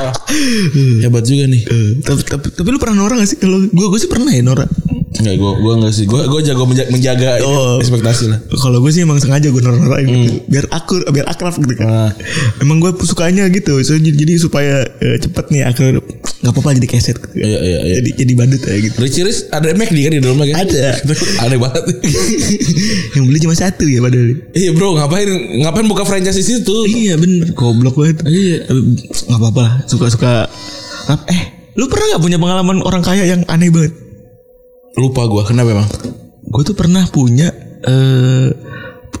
[1.02, 1.62] Hebat juga nih.
[2.00, 4.70] tapi, tapi, tapi lu pernah norak gak sih kalau gue gue sih pernah ya norak
[5.10, 6.04] Enggak, gue gue enggak sih.
[6.06, 7.76] Gue gue jago menjaga, menjaga Oh.
[7.76, 8.38] ekspektasi lah.
[8.54, 10.38] kalau gue sih emang sengaja gue norak-norakin gitu.
[10.46, 12.10] biar akur biar akrab gitu kan Ah.
[12.58, 15.98] emang gue sukanya gitu so, jadi, supaya eh, cepet nih akur
[16.40, 17.36] nggak apa-apa jadi keset gitu.
[17.36, 17.94] Iya iya iya.
[18.00, 20.56] jadi jadi badut ya gitu Richie Rich ada McD kan di dalamnya kan?
[20.64, 20.86] Ada.
[21.44, 21.82] Aneh banget.
[23.14, 25.28] yang beli cuma satu ya padahal iya bro, ngapain
[25.60, 26.76] ngapain buka franchise di situ?
[26.88, 28.80] iya bener goblok banget iya tapi
[29.28, 30.48] nggak apa-apa lah suka-suka
[31.28, 31.42] eh
[31.76, 33.92] lu pernah nggak punya pengalaman orang kaya yang aneh banget
[34.98, 35.88] Lupa gue, kenapa emang?
[36.42, 38.48] gue tuh pernah punya eh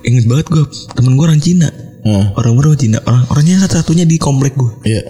[0.02, 1.68] inget banget gue temen gue orang Cina
[2.00, 2.32] Hmm.
[2.32, 5.04] orang orang Cina orang orangnya satu-satunya di komplek gue Iya.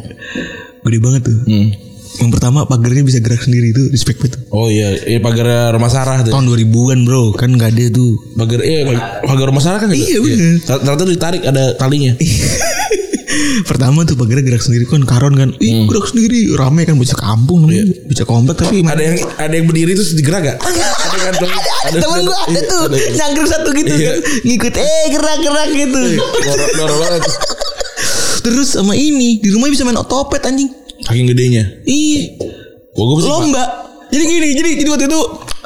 [0.82, 1.70] gede banget tuh Hmm.
[2.12, 6.20] Yang pertama pagarnya bisa gerak sendiri itu respect tuh Oh iya, iya pagar rumah Sarah
[6.20, 6.30] tuh.
[6.30, 8.82] tahun 2000-an bro kan nggak ada tuh Pagar iya
[9.22, 10.02] pagar rumah Sarah kan gitu?
[10.02, 10.54] Iya, bener.
[10.60, 12.12] Ternyata ditarik ada talinya.
[13.62, 17.62] pertama tuh pagarnya gerak sendiri kan karon kan ih gerak sendiri rame kan bisa kampung
[17.62, 20.58] namanya bisa komplek tapi ada yang ada yang berdiri terus digerak gak?
[20.58, 20.82] ada
[21.20, 21.48] kan tuh.
[21.86, 22.96] ada temen gue ada Iya, tuh ada.
[23.12, 24.02] nyangkir satu gitu Iya.
[24.02, 26.02] kan ngikut eh gerak-gerak gitu
[26.76, 27.22] loro banget.
[28.40, 30.70] terus sama ini di rumah bisa main otopet anjing
[31.10, 31.62] Saking gedenya.
[31.84, 32.38] iya.
[32.90, 33.64] Gua gue lomba
[34.10, 35.20] jadi gini jadi jadi waktu itu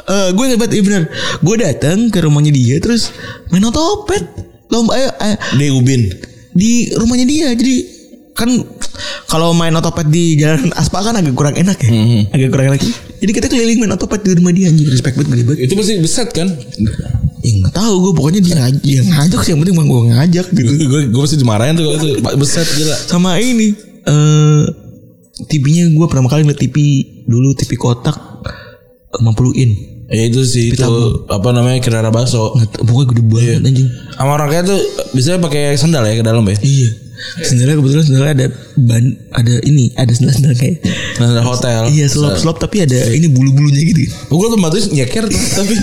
[0.05, 1.03] eh gue hebat iya bener
[1.41, 3.09] gue datang ke rumahnya dia terus
[3.49, 4.21] main otopet.
[4.69, 6.03] Lomba ayo, ayo, di Ubin.
[6.55, 7.75] di rumahnya dia jadi
[8.35, 8.51] kan
[9.27, 11.91] kalau main otopet di jalan aspal kan agak kurang enak ya.
[11.91, 12.23] Mhm.
[12.33, 12.81] agak kurang enak.
[13.21, 14.87] Jadi kita keliling main otopet di rumah dia anjing.
[14.87, 15.61] Respect banget gede banget.
[15.65, 16.49] Itu pasti beset kan?
[17.45, 20.71] ya nggak tahu gue pokoknya dia ngajak dia ngajak sih yang penting gue ngajak gitu.
[20.89, 22.09] Gue gue pasti dimarahin tuh kalau itu.
[22.41, 22.97] Beset gila.
[23.05, 23.69] sama ini
[24.05, 24.84] eh
[25.35, 26.77] TV-nya gue pertama kali ngeliat TV
[27.27, 28.15] dulu TV kotak
[29.19, 29.71] 50 in
[30.05, 30.85] Ya itu sih itu
[31.33, 32.53] apa namanya kirara baso.
[32.77, 34.79] pokoknya gede banget anjing Sama orang kaya tuh
[35.11, 36.55] biasanya pakai sandal ya ke dalam ya.
[36.61, 36.91] iya
[37.41, 40.85] sendalnya kebetulan sendalnya ada ban ada ini ada sendal-sendal kayak
[41.17, 41.89] Sandal hotel.
[41.89, 45.75] iya slop slop tapi ada ini bulu-bulunya gitu Gue tuh bantu nyeker tuh tapi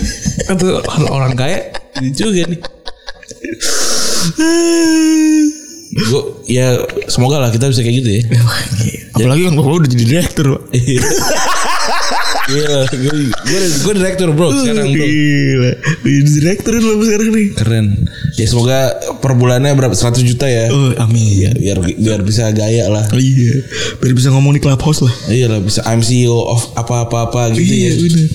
[0.46, 0.66] kata
[1.10, 1.74] orang kaya
[2.14, 2.62] juga nih.
[5.92, 8.22] Gue ya semoga lah kita bisa kayak gitu ya.
[9.16, 10.48] apalagi kan kalau udah jadi direktur.
[12.52, 13.16] Iya, gue
[13.48, 15.06] gue gue direktur bro sekarang bro.
[15.08, 15.72] Gila.
[16.04, 17.48] Jadi direktur lo sekarang nih.
[17.56, 17.86] Keren.
[18.36, 18.92] Ya semoga
[19.24, 20.68] per bulannya berapa 100 juta ya.
[20.68, 21.56] Oh, amin.
[21.56, 23.08] Biar biar bisa gaya lah.
[23.14, 23.64] Iya.
[24.04, 25.14] Biar bisa ngomong di clubhouse lah.
[25.32, 27.92] Iya lah bisa I'm CEO of apa-apa-apa gitu Iya, ya.
[28.04, 28.28] bener.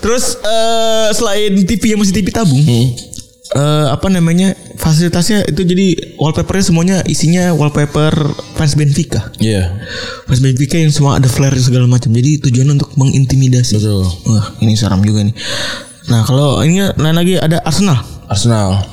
[0.00, 2.86] Terus eh selain TV yang masih TV tabung, Hmm.
[3.54, 8.12] Eh, apa namanya fasilitasnya itu jadi wallpapernya semuanya isinya wallpaper
[8.58, 9.30] fans Benfica.
[9.38, 9.78] Iya.
[10.26, 12.10] Fans Benfica yang semua ada flare segala macam.
[12.10, 13.78] Jadi tujuan untuk mengintimidasi.
[13.78, 14.04] Betul.
[14.28, 15.34] Wah, ini seram juga nih.
[16.10, 18.02] Nah, kalau ini lain lagi ada Arsenal.
[18.28, 18.84] Arsenal.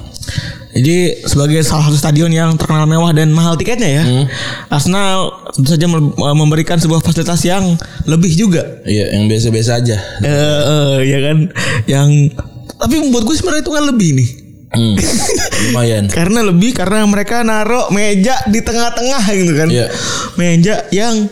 [0.72, 4.04] Jadi sebagai salah satu stadion yang terkenal mewah dan mahal tiketnya ya,
[4.72, 7.76] Arsenal tentu saja mem- memberikan sebuah fasilitas yang
[8.08, 8.80] lebih juga.
[8.88, 10.00] Iya, yang biasa-biasa aja.
[10.24, 10.32] Eh,
[10.64, 11.38] eh, ya kan,
[11.92, 12.08] yang
[12.80, 14.30] tapi buat gue sebenarnya itu kan lebih nih.
[14.72, 14.96] Hmm.
[15.68, 16.08] Lumayan.
[16.08, 19.68] Karena lebih karena mereka naruh meja di tengah-tengah gitu kan.
[19.68, 19.88] Iya.
[20.36, 21.28] Meja yang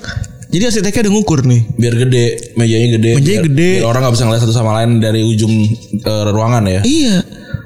[0.50, 1.62] Jadi arsiteknya udah ngukur nih.
[1.72, 2.26] biar gede
[2.58, 3.70] mejanya gede Mejanya biar, gede.
[3.76, 5.54] biar orang nggak bisa ngeliat satu sama lain dari ujung
[5.96, 7.16] eh, ruangan ya Iya.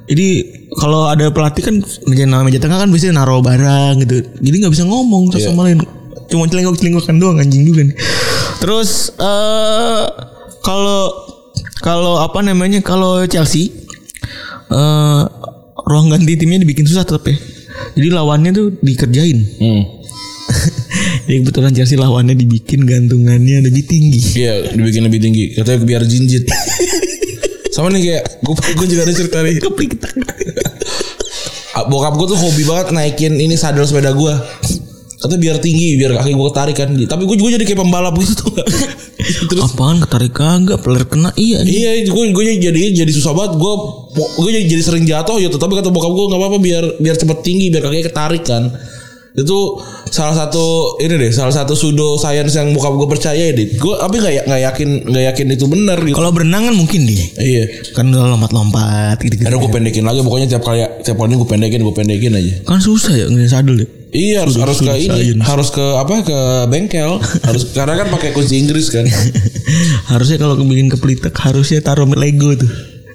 [0.03, 0.27] Jadi
[0.73, 4.15] kalau ada pelatih kan meja nama meja tengah kan biasanya naruh barang gitu.
[4.35, 5.47] Jadi nggak bisa ngomong satu Iya.
[5.47, 5.79] sama lain.
[6.27, 7.95] Cuma celingok celingkokan doang anjing juga nih.
[8.59, 10.03] Terus eh
[10.59, 11.07] kalau
[11.79, 13.71] kalau apa namanya kalau Chelsea
[14.69, 15.21] eh
[15.83, 17.35] ruang ganti timnya dibikin susah tetap ya.
[17.99, 19.39] Jadi lawannya tuh dikerjain.
[19.59, 19.83] hmm.
[21.25, 24.43] Jadi kebetulan Chelsea lawannya dibikin gantungannya lebih tinggi.
[24.43, 26.43] iya dibikin lebih tinggi katanya biar jinjit
[27.73, 30.13] sama nih kayak gue gue juga ada cerita nih Keplitak.
[31.89, 34.33] Bokap gue tuh hobi banget naikin ini sadel sepeda gue
[35.23, 38.43] Kata biar tinggi biar kaki gue ketarik kan tapi gue juga jadi kayak pembalap gitu
[38.43, 38.51] tuh
[39.49, 41.71] terus Apaan ketarik kagak peler kena iya nih.
[41.71, 43.55] Iya, gue gue jadi jadi susah banget.
[43.57, 43.73] Gue
[44.13, 45.55] gue jadi, jadi sering jatuh gitu.
[45.55, 48.69] Tapi kata bokap gue nggak apa-apa biar biar cepet tinggi biar kakinya ketarik kan.
[49.33, 49.81] Itu
[50.13, 53.67] salah satu ini deh, salah satu pseudo science yang bokap gue percaya deh.
[53.81, 56.13] Gue tapi nggak nggak yakin nggak yakin itu benar gitu.
[56.13, 57.25] Kalau berenang kan mungkin dia.
[57.41, 57.65] Iya.
[57.97, 59.49] Kan udah lompat-lompat gitu-gitu.
[59.49, 62.53] Ada gue pendekin lagi pokoknya tiap kali tiap kali gue pendekin gue pendekin aja.
[62.61, 64.02] Kan susah ya ngeliat sadel ya.
[64.13, 66.39] Iya harus harus ke ini harus ke apa ke
[66.69, 69.09] bengkel harus karena kan pakai kunci Inggris kan.
[70.13, 72.69] harusnya kalau bikin kepelitek harusnya taruh Lego tuh.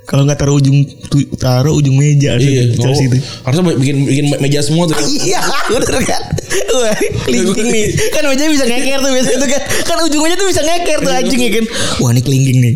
[0.08, 0.88] Kalau nggak taruh ujung
[1.36, 2.64] taruh ujung meja iya.
[2.80, 3.20] oh, itu.
[3.44, 4.96] harusnya bikin bikin meja semua tuh.
[5.28, 6.96] Iya bener kan Wah
[7.28, 10.62] kelingking nih Kan meja bisa ngeker tuh biasanya tuh kan Kan ujung meja tuh bisa
[10.64, 11.64] ngeker tuh anjing ya kan
[12.00, 12.72] Wah ini kelingking nih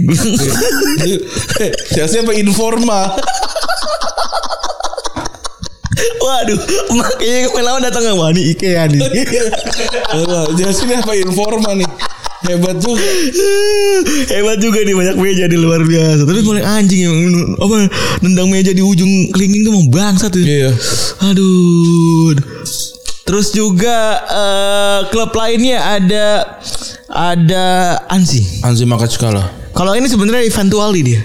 [1.97, 3.17] Chelsea apa informa?
[6.23, 6.59] Waduh
[6.93, 9.01] Makanya pelawan datang Wah ini Ikea nih
[10.29, 11.89] Wah, Chelsea ini apa informa nih?
[12.43, 13.07] Hebat juga.
[14.35, 17.15] Hebat juga nih banyak meja di luar biasa Tapi mulai anjing yang
[17.55, 17.87] apa
[18.19, 20.75] nendang meja di ujung kelingking tuh mau bangsa tuh Iya.
[21.23, 22.35] Aduh.
[23.23, 26.59] Terus juga eh, klub lainnya ada
[27.07, 27.65] ada
[28.11, 28.43] Ansi.
[28.67, 29.71] Anzi Makachkala.
[29.71, 31.23] Kalau ini sebenarnya eventually dia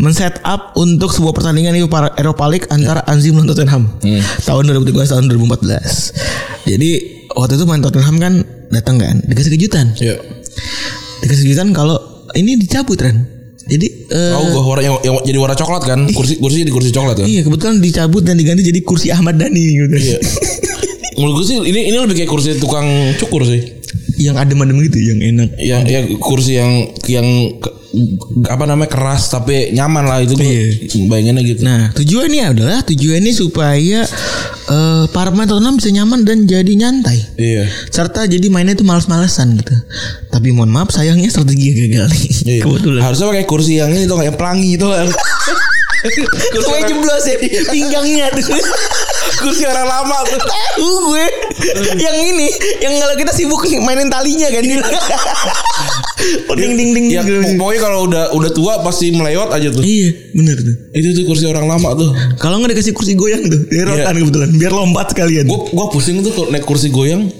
[0.00, 3.82] men-set up untuk sebuah pertandingan itu para Eropa League antara Anzi melawan Tottenham
[4.42, 6.68] tahun 2013 tahun 2014.
[6.68, 6.90] Jadi
[7.36, 8.32] waktu itu main Tottenham kan
[8.72, 9.92] datang kan dikasih kejutan.
[10.00, 10.16] Iya.
[11.24, 11.96] Dikasih kejutan kalau
[12.32, 13.38] ini dicabut kan.
[13.68, 16.00] Jadi eh, Tahu warna yang, yang jadi warna coklat kan?
[16.16, 17.28] Kursi kursi jadi kursi coklat kan?
[17.28, 19.92] iya kebetulan dicabut dan diganti jadi kursi Ahmad Dhani gitu.
[19.92, 20.18] Iya.
[21.20, 22.88] Menurut gue sih ini ini lebih kayak kursi tukang
[23.20, 23.77] cukur sih.
[24.18, 25.48] Yang adem-adem gitu yang enak.
[25.56, 26.72] Yang ya kursi yang
[27.06, 27.26] yang
[28.44, 30.92] apa namanya keras tapi nyaman lah itu Iya.
[31.08, 31.60] bayanginnya gitu.
[31.64, 34.04] Nah, tujuannya adalah tujuannya supaya
[34.68, 37.16] eh, para pemain Tottenham bisa nyaman dan jadi nyantai.
[37.40, 37.64] Iya.
[37.88, 39.72] Serta jadi mainnya itu males-malesan gitu.
[40.28, 42.24] Tapi mohon maaf sayangnya strategi gagal nih.
[42.44, 42.62] Iya.
[42.68, 43.00] Kebetulan.
[43.00, 45.08] Harusnya pakai kursi yang ini tuh yang pelangi itu kan.
[46.54, 48.44] Sampai jeblos ya pinggangnya tuh.
[49.38, 50.38] Kursi orang lama tuh.
[50.38, 51.26] Tahu gue.
[51.98, 52.46] yang ini
[52.78, 54.62] yang kalau kita sibuk mainin talinya kan.
[56.50, 57.06] oh, ding ding ding.
[57.10, 57.22] Ya,
[57.58, 59.82] pokoknya kalau udah udah tua pasti melewat aja tuh.
[59.82, 60.74] Iya, bener tuh.
[60.94, 62.10] Itu tuh kursi orang lama tuh.
[62.38, 64.22] Kalau nggak dikasih kursi goyang tuh, derotan Iya.
[64.22, 65.46] kebetulan biar lompat sekalian.
[65.46, 67.30] Gue gua pusing tuh kalau naik kursi goyang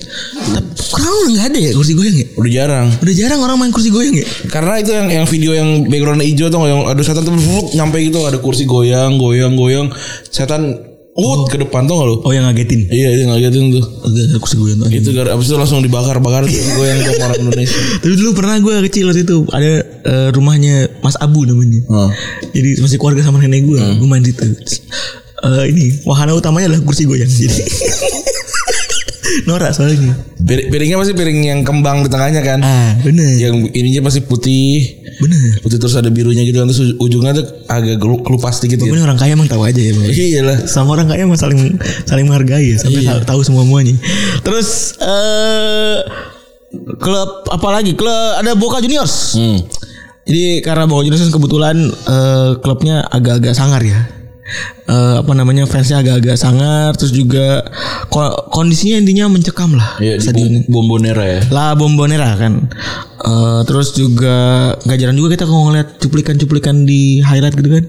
[0.79, 2.27] Sekarang udah nggak ada ya kursi goyang ya?
[2.39, 2.87] udah jarang.
[3.03, 4.27] Udah jarang orang main kursi goyang ya?
[4.49, 7.35] Karena itu yang yang video yang backgroundnya hijau tuh yang ada setan tuh
[7.77, 9.93] nyampe gitu ada kursi goyang goyang goyang
[10.33, 10.88] setan
[11.19, 12.17] uh ke depan tuh gak lu?
[12.23, 12.87] Oh yang ngagetin.
[12.87, 13.85] Iya itu ngagetin tuh.
[14.07, 14.89] Agak ada kursi goyang tuh.
[14.95, 17.81] Itu gara abis itu langsung dibakar bakar tuh goyang tuh orang Indonesia.
[17.99, 21.83] Tapi dulu pernah gue kecil waktu itu ada eh, rumahnya Mas Abu namanya.
[21.91, 22.11] Hmm.
[22.55, 23.81] Jadi masih keluarga sama nenek gue.
[23.99, 24.47] Gue main di situ.
[24.47, 24.79] Terus,
[25.43, 27.27] eh, ini wahana utamanya adalah kursi goyang.
[27.27, 27.67] Jadi
[29.45, 30.15] norak soalnya.
[30.39, 32.61] Pir- piringnya pasti piring yang kembang di tengahnya kan.
[32.61, 33.37] Ah bener.
[33.37, 35.03] Yang ininya pasti putih.
[35.19, 35.59] Bener.
[35.61, 38.87] Putih terus ada birunya gitu kan terus ujungnya tuh agak kelupas dikit gitu.
[38.87, 39.93] Pokoknya orang kaya emang tahu aja ya.
[40.07, 40.59] Iya lah.
[40.65, 43.23] sama orang kaya emang saling saling menghargai ya sampai Iya.
[43.23, 43.99] tahu, semua muanya.
[44.41, 45.99] Terus eh
[46.97, 47.93] klub apa lagi?
[47.95, 49.35] Klub ada Boca Juniors.
[49.35, 49.59] Hmm.
[50.23, 54.05] Jadi karena Boca Juniors kan kebetulan eh, klubnya agak-agak sangar ya.
[54.85, 57.61] Eh, apa namanya fansnya agak-agak sangar terus juga
[58.09, 61.41] ko- kondisinya intinya mencekam lah Iya di stadion Bombonera ya.
[61.51, 62.73] La Bombonera kan.
[63.19, 64.37] Eh, terus juga
[64.79, 67.85] gak jarang juga kita kalau ngeliat cuplikan-cuplikan di highlight gitu kan.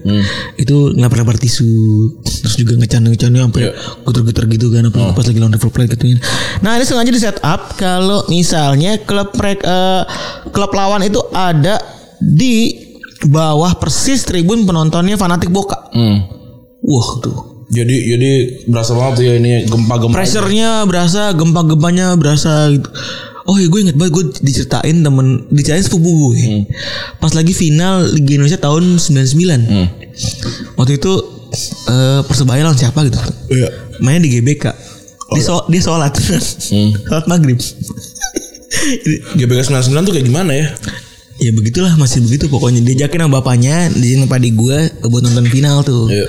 [0.54, 1.72] Itu ngelapar-lapar tisu.
[2.20, 3.72] Terus juga ngecanda-ngecanda sampai Iya.
[4.04, 6.20] geter-geter gitu kan apa pas lagi lawan River Plate gitu.
[6.60, 10.02] Nah, ini sengaja di set up kalau misalnya klub eh,
[10.50, 11.80] klub lawan itu ada
[12.18, 12.76] di
[13.22, 15.88] bawah persis tribun penontonnya fanatik Boca.
[15.92, 16.39] Hmm.
[16.80, 17.66] Wah, tuh.
[17.70, 18.30] Jadi jadi
[18.66, 20.16] berasa banget tuh ya ini gempa-gempa.
[20.16, 22.90] Pressure-nya berasa, gempa-gempanya berasa gitu.
[23.48, 26.68] Oh iya gue inget banget gue diceritain temen Diceritain sepupu gue
[27.18, 29.64] Pas lagi final Liga Indonesia tahun 99
[30.76, 31.12] Waktu itu
[31.88, 33.16] eh, Persebaya lawan siapa gitu
[33.50, 33.96] Iya.
[33.98, 34.64] Mainnya di GBK
[35.34, 36.14] Dia, so, dia sholat
[37.08, 37.58] Sholat maghrib
[39.34, 40.66] GBK 99 tuh kayak gimana ya?
[41.40, 45.80] ya begitulah masih begitu pokoknya diajakin sama bapaknya di sini padi gue buat nonton final
[45.80, 46.28] tuh Iya.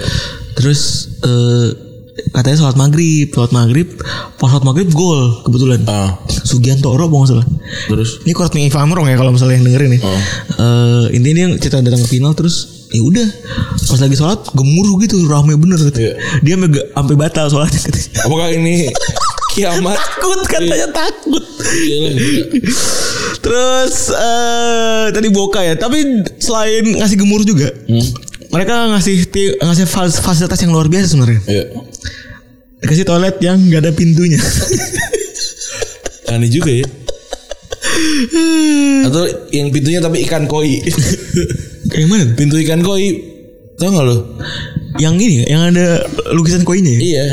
[0.62, 1.68] Terus eh,
[2.30, 3.88] katanya sholat maghrib sholat maghrib
[4.38, 7.48] pas sholat maghrib gol kebetulan Ah, Sugiantoro nggak salah
[7.90, 8.34] terus ini
[8.68, 10.20] if I'm wrong ya kalau misalnya yang dengerin nih Oh.
[10.62, 13.28] Eh, intinya dia cerita datang ke final terus ya udah
[13.88, 15.98] pas lagi sholat gemuruh gitu rame bener gitu.
[15.98, 16.14] Iya.
[16.44, 16.56] dia
[16.94, 18.10] sampai batal sholatnya katanya.
[18.28, 18.92] apakah ini
[19.56, 19.96] kiamat?
[19.98, 22.44] takut katanya takut Iya gila.
[23.42, 27.72] Terus eh tadi Boka ya, tapi selain ngasih gemuruh juga,
[28.52, 29.16] mereka ngasih
[29.64, 31.42] ngasih fas- fasilitas yang luar biasa sebenarnya.
[31.48, 31.64] Iya.
[32.84, 34.40] Dikasih toilet yang nggak ada pintunya.
[36.32, 36.88] Aneh juga ya.
[39.08, 40.80] Atau yang pintunya tapi ikan koi.
[41.92, 42.26] Kayak mana?
[42.36, 43.32] Pintu ikan koi.
[43.76, 44.38] Tahu gak lo?
[45.02, 46.06] Yang ini ya, yang ada
[46.38, 47.02] lukisan koinnya ya?
[47.02, 47.24] Iya.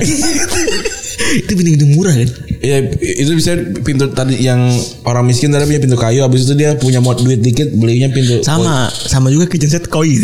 [1.44, 2.28] itu pintu-pintu murah kan?
[2.58, 3.54] Iya itu bisa
[3.86, 4.58] pintu tadi yang
[5.06, 8.42] orang miskin tadi punya pintu kayu habis itu dia punya mod duit dikit belinya pintu
[8.42, 10.16] Sama, sama juga kitchen set koi.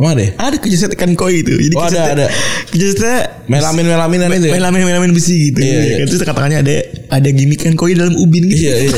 [0.00, 0.30] Emang ada ya?
[0.40, 1.52] Ada kitchen set ikan koi itu.
[1.52, 2.26] Jadi Oh, ada, ada.
[2.72, 4.56] Set Melamin melaminan itu ya?
[4.56, 5.60] melamin melamin besi gitu.
[5.60, 6.04] Iya, iya.
[6.08, 6.72] Terus katakannya ada
[7.12, 8.64] ada gimmick ikan koi dalam ubin gitu.
[8.64, 8.96] Iya, iya.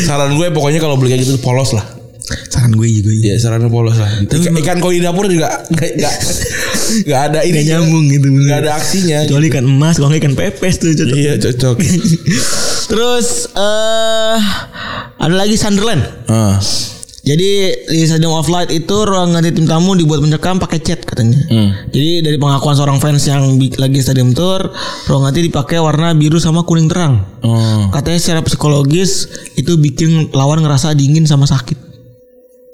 [0.08, 1.84] Saran gue pokoknya kalau beli kayak gitu polos lah.
[2.48, 3.10] Saran gue juga.
[3.12, 3.20] Iya.
[3.20, 4.08] Iya sarannya polos lah.
[4.24, 6.14] Ikan, ikan koi di dapur juga nggak nggak
[7.06, 8.26] nggak ada ini Gak nyambung gitu.
[8.30, 9.18] Nggak ada aksinya.
[9.28, 11.76] Kecuali ikan emas Kalau ikan pepes tuh cocok Iya cocok.
[12.90, 14.38] Terus eh
[15.20, 16.56] Ada lagi Sunderland Ah.
[17.30, 17.50] Jadi
[17.86, 21.38] di Stadium of Light itu ruang ganti tim tamu dibuat mencekam pakai cat katanya.
[21.46, 21.70] Hmm.
[21.94, 24.74] Jadi dari pengakuan seorang fans yang lagi stadium tour,
[25.06, 27.22] ruang ganti dipakai warna biru sama kuning terang.
[27.46, 27.86] Oh.
[27.94, 31.78] Katanya secara psikologis itu bikin lawan ngerasa dingin sama sakit.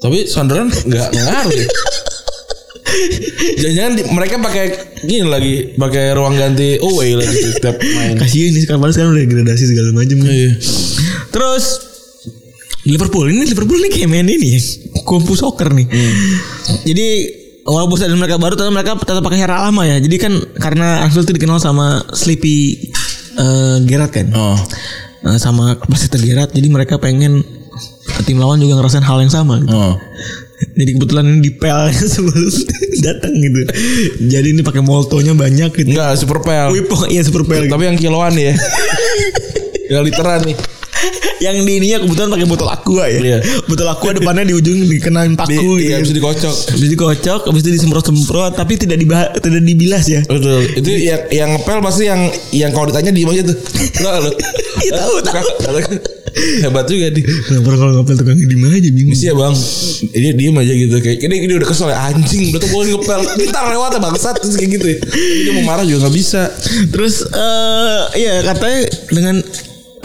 [0.01, 1.67] Tapi Sunderland nggak ngaruh ya.
[3.61, 4.65] Jangan-jangan mereka pakai
[5.05, 8.17] gini lagi, pakai ruang ganti away lagi setiap main.
[8.17, 10.17] Kasihan nih sekarang sekarang udah gradasi segala macam.
[10.25, 10.57] Iya.
[11.29, 11.86] Terus
[12.87, 14.61] Liverpool ini Liverpool ini kayak main ini ya.
[15.03, 15.87] Kumpu soccer nih.
[16.87, 17.09] Jadi
[17.67, 19.99] walaupun stadion mereka baru tapi mereka tetap pakai cara lama ya.
[19.99, 20.33] Jadi kan
[20.63, 22.91] karena Anfield itu dikenal sama Sleepy
[23.37, 24.31] eh, Gerrard kan.
[24.33, 24.59] Oh.
[25.27, 27.43] Nah, sama Peseter Gerrard jadi mereka pengen
[28.23, 29.75] tim lawan juga ngerasain hal yang sama gitu.
[29.75, 29.99] Oh.
[30.77, 32.49] Jadi kebetulan ini dipel sebelum
[33.03, 33.61] datang gitu.
[34.31, 35.91] Jadi ini pakai moltonya banyak gitu.
[35.91, 36.73] Enggak super pel.
[36.87, 37.67] Pokoknya iya super pel.
[37.67, 38.55] Tapi yang kiloan ya.
[39.93, 40.57] yang literan nih.
[41.41, 43.19] Yang di ininya kebetulan pakai botol aqua ya.
[43.21, 43.39] Iya.
[43.69, 46.11] Botol aqua depannya di ujung dikenain Di, paku iya, gitu.
[46.11, 46.57] bisa dikocok.
[46.73, 50.21] Habis dikocok, habis itu disemprot-semprot tapi tidak dibah tidak dibilas ya.
[50.25, 50.63] Betul.
[50.77, 52.21] Itu yang yang ngepel pasti yang
[52.53, 53.57] yang kalau ditanya diem aja tuh.
[54.01, 54.31] Enggak lo.
[54.77, 55.79] Iya, tahu, tahu.
[56.37, 57.25] Hebat juga di.
[57.25, 59.17] Kenapa kalau ngapel tukang di mana aja bingung.
[59.17, 59.55] Iya bang,
[60.13, 63.21] dia diem aja gitu kayak ini ini udah kesel ya anjing, udah tuh boleh ngepel,
[63.41, 64.87] kita lewat ya bangsat terus kayak gitu.
[64.93, 64.99] ya.
[65.49, 66.53] Dia mau marah juga nggak bisa.
[66.93, 69.37] Terus eh iya katanya dengan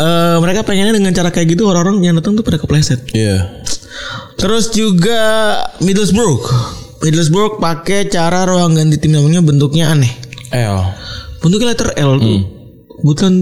[0.01, 3.05] eh mereka pengennya dengan cara kayak gitu orang-orang yang datang tuh pada kepleset.
[3.13, 3.61] Iya.
[4.41, 5.19] Terus juga
[5.85, 6.41] Middlesbrough.
[7.05, 10.09] Middlesbrough pakai cara ruang ganti tim namanya bentuknya aneh.
[10.49, 10.81] L.
[11.41, 12.39] Bentuknya letter L tuh.
[13.01, 13.35] Kebetulan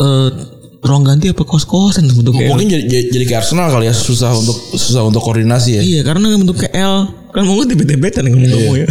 [0.00, 0.30] eh,
[0.78, 2.48] ruang ganti apa kos-kosan bentuknya.
[2.48, 5.82] Mungkin jadi, jadi, jadi kayak Arsenal kali ya susah untuk susah untuk koordinasi ya.
[5.84, 6.96] Iya karena bentuknya L
[7.28, 8.88] kan mau tibet-tibetan ngomong ngomong ya.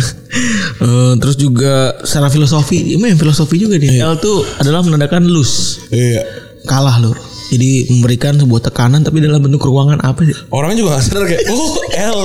[0.78, 3.98] Eh, terus juga secara filosofi, emang yang filosofi juga nih.
[3.98, 6.47] L tuh adalah menandakan lose, Iya.
[6.68, 7.16] Kalah lur.
[7.48, 10.36] Jadi memberikan sebuah tekanan tapi dalam bentuk ruangan apa sih?
[10.52, 12.20] Orangnya juga gak sadar kayak oh L.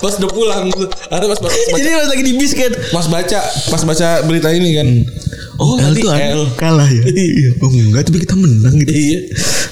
[0.00, 0.64] pas udah pulang.
[1.12, 4.48] Ada pas pas, pas, Jadi pas lagi di bis kan, pas baca pas baca berita
[4.54, 4.88] ini kan.
[5.60, 6.42] oh, L tadi tuh L.
[6.56, 7.02] kalah ya.
[7.04, 7.50] Iya.
[7.60, 8.92] Oh enggak tapi kita menang gitu.
[8.96, 9.20] Iya.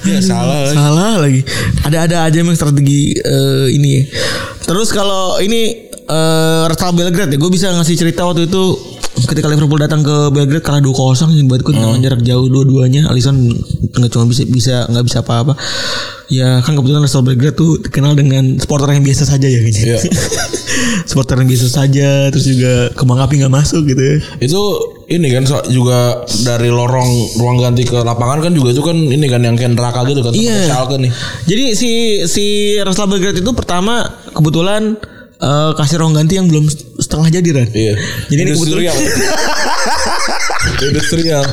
[0.04, 0.76] Ya salah lagi.
[0.76, 1.40] Salah lagi.
[1.88, 3.88] Ada-ada aja emang strategi eh, ini.
[3.96, 4.02] ya.
[4.68, 8.62] Terus kalau ini eh Real Belgrade ya, gue bisa ngasih cerita waktu itu
[9.24, 13.08] ketika Liverpool datang ke Belgrade kalah 2-0 yang buatku dengan jarak jauh dua-duanya.
[13.08, 13.56] Alisson
[13.96, 15.56] nggak cuma bisa bisa nggak bisa apa-apa.
[16.28, 19.78] Ya kan kebetulan Real Belgrade tuh dikenal dengan supporter yang biasa saja ya gitu.
[19.88, 19.98] Iya.
[21.08, 24.16] supporter yang biasa saja terus juga kembang api nggak masuk gitu ya.
[24.42, 24.60] Itu
[25.06, 29.26] ini kan so- juga dari lorong ruang ganti ke lapangan kan juga itu kan ini
[29.30, 30.44] kan yang kayak neraka gitu kan Iya.
[30.52, 31.12] seperti Schalke nih.
[31.46, 31.90] Jadi si
[32.26, 32.44] si
[32.76, 34.02] Real Belgrade itu pertama
[34.34, 34.98] kebetulan
[35.38, 36.66] eh, kasih ruang ganti yang belum
[36.96, 37.68] setengah jadi Ran.
[37.72, 37.94] Iya.
[38.32, 38.96] Jadi ini industrial.
[40.90, 41.44] industrial.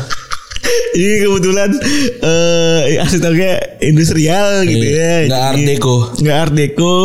[0.94, 1.70] Ini kebetulan
[2.24, 4.94] eh arsiteknya industrial gitu ya.
[4.94, 5.14] Iya.
[5.28, 5.96] Nggak art Jadi- deco.
[6.22, 6.96] Nggak art deco.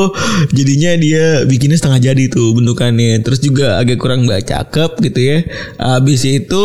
[0.55, 3.19] Jadinya dia bikinnya setengah jadi tuh bentukannya.
[3.25, 5.39] Terus juga agak kurang mbak cakep gitu ya.
[5.81, 6.65] Habis itu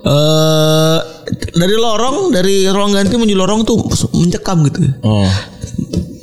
[0.00, 0.98] eh
[1.52, 3.76] dari lorong dari ruang ganti menuju lorong tuh
[4.16, 4.80] mencekam gitu.
[5.04, 5.28] Oh.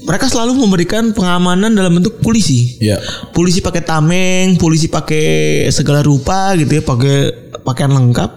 [0.08, 2.80] Mereka selalu memberikan pengamanan dalam bentuk polisi.
[2.80, 2.95] Iya.
[3.36, 7.16] Polisi pakai tameng, polisi pakai segala rupa gitu ya, pakai
[7.60, 8.32] pakaian lengkap.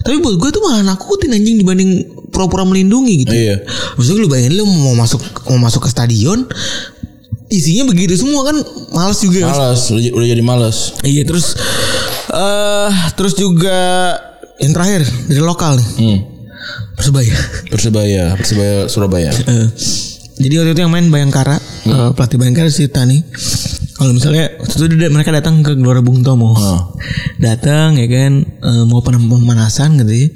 [0.00, 3.32] Tapi buat gue tuh malah nakutin anjing dibanding pura-pura melindungi gitu.
[3.32, 3.64] Iya.
[3.96, 6.44] Maksudnya lu bayangin lu mau masuk mau masuk ke stadion
[7.50, 8.56] isinya begitu semua kan
[8.94, 9.44] males juga.
[9.44, 9.58] Mas.
[9.58, 10.76] Males, udah, udah jadi males.
[11.02, 11.58] Iya terus
[12.30, 13.80] eh terus juga
[14.62, 15.88] yang terakhir dari lokal nih.
[15.98, 16.20] Hmm.
[16.94, 17.36] Persebaya.
[17.72, 19.32] Persebaya, Persebaya Surabaya.
[19.32, 19.66] Eh,
[20.40, 23.20] jadi waktu itu yang main Bayangkara, eh, pelatih Bayangkara si Tani.
[23.92, 26.96] Kalau misalnya waktu itu dia- mereka datang ke Gelora Bung Tomo, Oh.
[27.36, 30.28] datang ya kan eh, mau pemanasan gitu ya.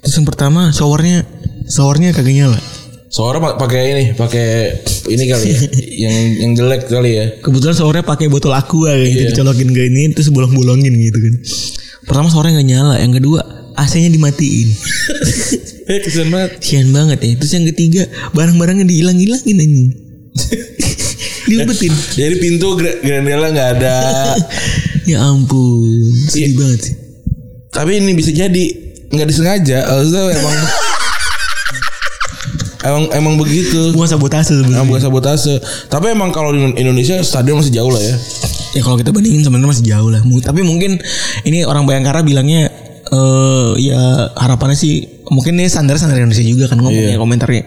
[0.00, 1.26] Terus yang pertama showernya
[1.66, 2.58] showernya kagak nyala.
[3.14, 4.46] Pa- pakai ini, pakai
[5.06, 5.58] ini kali ya,
[6.06, 7.26] yang yang jelek kali ya.
[7.38, 9.30] Kebetulan showernya pakai botol aqua gitu Iya.
[9.30, 11.34] dicolokin ke ini terus bolong-bolongin gitu kan.
[12.04, 13.40] Pertama showernya nggak nyala, yang kedua
[13.74, 14.68] AC-nya dimatiin.
[15.84, 16.64] Eh, kesian banget.
[16.64, 17.36] Sian banget ya.
[17.36, 19.88] Terus yang ketiga barang-barangnya dihilang-hilangin anjing.
[21.52, 21.92] Diumpetin.
[22.16, 23.96] Jadi pintu grandela nggak ada.
[25.04, 26.56] Ya ampun, sedih Iya.
[26.56, 26.94] banget sih.
[27.68, 28.64] Tapi ini bisa jadi
[29.12, 29.84] nggak disengaja.
[29.84, 30.54] Maksudnya emang
[32.80, 33.92] emang emang begitu.
[33.92, 34.80] Bukan sabotase sebenarnya.
[34.80, 35.60] Emang bukan sabotase.
[35.92, 38.16] Tapi emang kalau di Indonesia stadion masih jauh lah ya.
[38.72, 40.24] Ya kalau kita bandingin sebenarnya masih jauh lah.
[40.24, 40.96] Tapi mungkin
[41.44, 42.72] ini orang Bayangkara bilangnya
[43.14, 44.00] eh ya
[44.34, 47.20] harapannya sih mungkin ini standar standar Indonesia juga kan ngomongnya Iya.
[47.20, 47.64] komentarnya.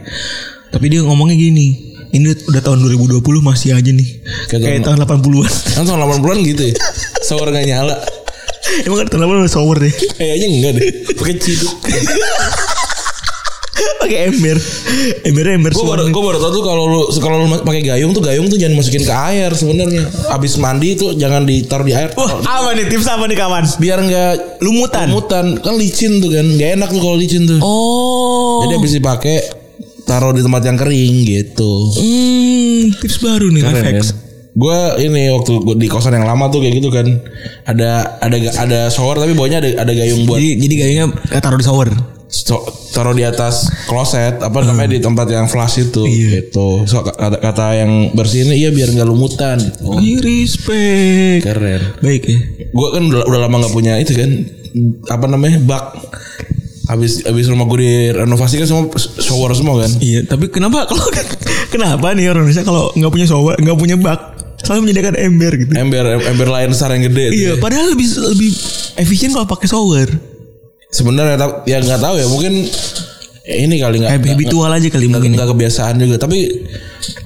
[0.68, 1.68] Tapi dia ngomongnya gini.
[2.08, 4.10] Ini udah tahun 2020 masih aja nih.
[4.48, 5.52] Kayak Kayak tahun 80-an.
[5.74, 6.76] Kan tahun 80-an gitu ya.
[7.22, 7.96] Shower nggak nyala.
[8.84, 9.94] Emang kan tahun 80-an shower deh.
[10.16, 10.86] Kayaknya enggak deh.
[11.16, 11.76] Pakai ciduk.
[13.98, 14.58] Pakai ember.
[15.24, 18.22] Ember ember Gue baru gue baru tau tuh kalau lu kalau lu pakai gayung tuh
[18.22, 20.04] gayung tuh jangan masukin ke air sebenarnya.
[20.32, 22.12] Abis mandi tuh jangan ditaruh di air.
[22.14, 23.64] Wah, apa nih tips apa nih kawan?
[23.78, 25.08] Biar nggak Lumutan.
[25.12, 26.46] lumutan kan licin tuh kan.
[26.56, 27.60] Gak enak tuh kalau licin tuh.
[27.60, 28.64] Oh.
[28.64, 29.38] Jadi abis dipakai
[30.04, 31.72] taruh di tempat yang kering gitu.
[32.00, 34.00] Hmm, tips baru nih Keren FX.
[34.08, 34.08] kan?
[34.58, 37.06] Gue ini waktu gua di kosan yang lama tuh kayak gitu kan.
[37.64, 41.60] Ada ada ada shower tapi bawahnya ada ada gayung buat Jadi jadi gayungnya eh, taruh
[41.60, 42.17] di shower.
[42.92, 46.84] Taruh di atas kloset apa namanya di tempat yang flush itu gitu.
[46.84, 49.56] So, kata, kata yang bersih ini iya biar nggak lumutan.
[49.80, 51.44] Oh, Ih, respect.
[51.44, 51.82] keren.
[52.00, 52.38] Baik ya.
[52.68, 54.30] Gue kan udah, udah lama nggak punya itu kan
[55.08, 55.86] apa namanya bak.
[56.88, 59.92] Habis habis rumah gue direnovasi kan semua shower semua kan.
[60.00, 61.04] Iya, tapi kenapa kalau
[61.74, 64.20] kenapa nih orang Indonesia kalau nggak punya shower, nggak punya bak,
[64.64, 65.72] selalu menyediakan ember gitu.
[65.76, 67.28] Ember ember lain besar yang gede.
[67.28, 67.54] tuh Iya, ya.
[67.60, 68.52] padahal lebih lebih
[68.96, 70.08] efisien kalau pakai shower.
[70.90, 72.54] Sebenarnya ya nggak tahu ya mungkin
[73.46, 75.32] ini kali nggak Eh, habitual aja kali mungkin.
[75.32, 75.36] ya.
[75.38, 76.68] nggak kebiasaan juga tapi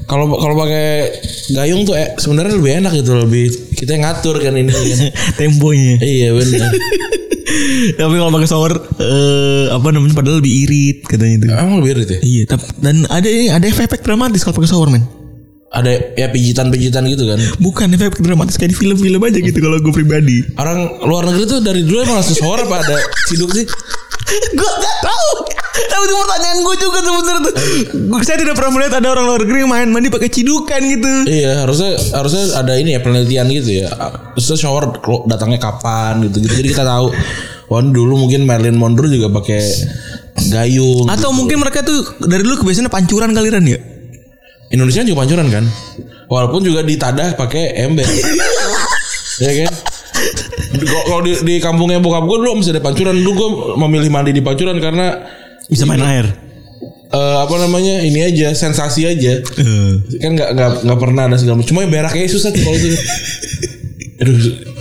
[0.06, 1.10] kalau kalau pakai
[1.52, 4.88] gayung tuh eh, sebenarnya lebih enak gitu lebih kita yang ngatur kan ini kan.
[5.40, 5.98] Temponya.
[6.00, 6.70] iya benar
[7.98, 11.46] tapi kalau pakai shower eh apa namanya padahal lebih irit katanya itu.
[11.50, 14.90] emang lebih irit ya Iya, tapi dan ada ini ada efek dramatis kalau pakai shower
[14.90, 15.06] men.
[15.72, 19.94] Ada ya pijitan-pijitan gitu kan Bukan efek dramatis kayak di film-film aja gitu kalau gue
[19.94, 20.44] pribadi.
[20.56, 23.64] orang luar negeri tuh dari dulu emang langsung shower apa ada ciduk sih
[24.32, 25.30] gue gak tahu.
[25.72, 27.14] Tapi itu pertanyaan gue juga tuh.
[28.06, 31.12] Gua- Saya tidak pernah melihat ada orang luar negeri yang main mandi pakai cidukan gitu.
[31.26, 33.88] iya harusnya harusnya ada ini ya penelitian gitu ya
[34.34, 34.92] terus shower
[35.26, 37.12] datangnya kapan gitu gitu jadi kita tahu
[37.68, 39.64] wah ini dulu mungkin Marilyn Monroe juga pakai
[40.48, 43.80] gayung Atau mungkin mereka tuh dari dulu kebiasaannya pancuran kali Ran ya.
[44.72, 45.66] Indonesia juga pancuran kan?
[46.26, 48.08] Walaupun juga ditadah pakai ember.
[49.40, 49.74] Ya kan?
[51.08, 53.16] Kalau- di, di kampungnya bokap gue dulu masih ada pancuran.
[53.16, 53.50] Dulu gue
[53.80, 55.18] memilih mandi di pancuran karena
[55.66, 56.28] Bisa main air.
[57.10, 58.00] eh, apa namanya?
[58.00, 59.42] Ini aja sensasi aja.
[60.20, 61.68] Kan nggak nggak nggak pernah ada segala macam.
[61.68, 62.88] Cuma yang berak kayak susah tuh kalau itu.
[64.22, 64.36] Aduh,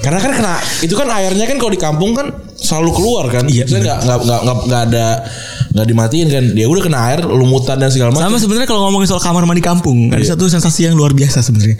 [0.05, 3.49] karena kan kena itu kan airnya kan kalau di kampung kan selalu keluar kan?
[3.49, 5.07] Iya, nggak nggak nggak nggak ada
[5.71, 9.07] nggak dimatiin kan dia udah kena air lumutan dan segala macam Sama sebenarnya kalau ngomongin
[9.07, 11.79] soal kamar mandi kampung, ada satu sensasi yang luar biasa sebenarnya.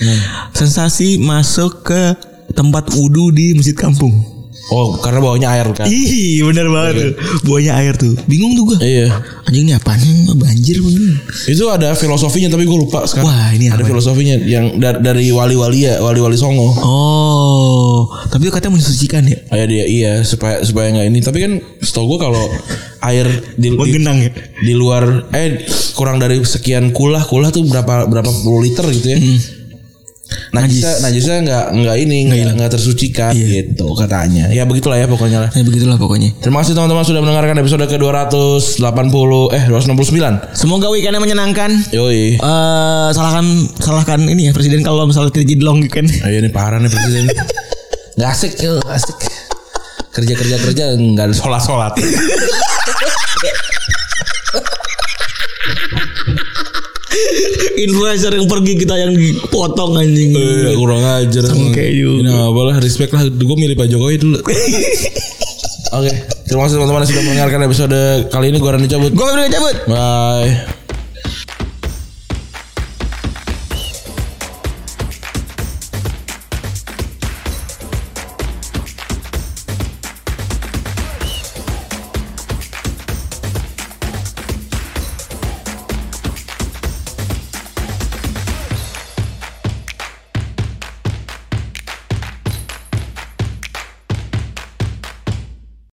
[0.55, 2.15] Sensasi masuk ke
[2.55, 4.40] tempat wudhu di masjid kampung.
[4.71, 7.13] Oh karena bawahnya air kan Ih, bener banget tuh.
[7.43, 8.15] Buahnya air tuh.
[8.25, 8.79] Bingung tuh gue.
[8.81, 9.11] iya
[9.45, 10.31] Anjing ini apaan nih?
[10.39, 11.15] Banjir begini.
[11.51, 15.91] itu ada filosofinya tapi gue lupa sekarang Wah, ini ada filosofinya yang dari, dari wali-wali
[15.91, 19.39] ya wali-wali songo Oh, tapi katanya mensucikan ya?
[19.51, 21.53] Kayak dia iya supaya supaya nggak ini tapi kan
[21.83, 22.45] setahu gue kalau
[23.03, 23.27] air
[23.59, 24.31] di, di, Menggenang ya?
[24.61, 29.19] di luar eh kurang dari sekian kulah kulah tuh berapa berapa puluh liter gitu ya
[30.51, 34.51] najisnya najisnya nggak nggak ini nggak nggak tersucikan gitu katanya.
[34.51, 35.49] Ya begitulah ya pokoknya lah.
[35.55, 36.35] Ya begitulah pokoknya.
[36.39, 41.71] terima kasih teman-teman sudah mendengarkan episode ke 280 eh 269 Semoga weekendnya menyenangkan.
[41.91, 42.37] yoi.
[42.37, 43.45] Eh salahkan
[43.79, 46.09] salahkan ini ya presiden kalau misalnya tidak jadi long weekend.
[46.21, 47.25] ayo ini parah nih presiden.
[48.15, 49.17] Nggak asik nggak asik.
[50.11, 51.93] Kerja kerja kerja nggak ada sholat sholat
[57.89, 60.37] Influencer yang pergi kita yang dipotong anjing.
[60.37, 62.29] Eh, kurang ajar Oke, juga.
[62.29, 64.39] Ini apa lah respect lah Gue milih Pak Jokowi dulu
[65.97, 66.13] Oke
[66.51, 68.59] Terima kasih teman-teman sudah mendengarkan episode kali ini.
[68.59, 69.15] Gue Randy cabut.
[69.15, 69.77] Gue udah cabut.
[69.87, 70.80] Bye.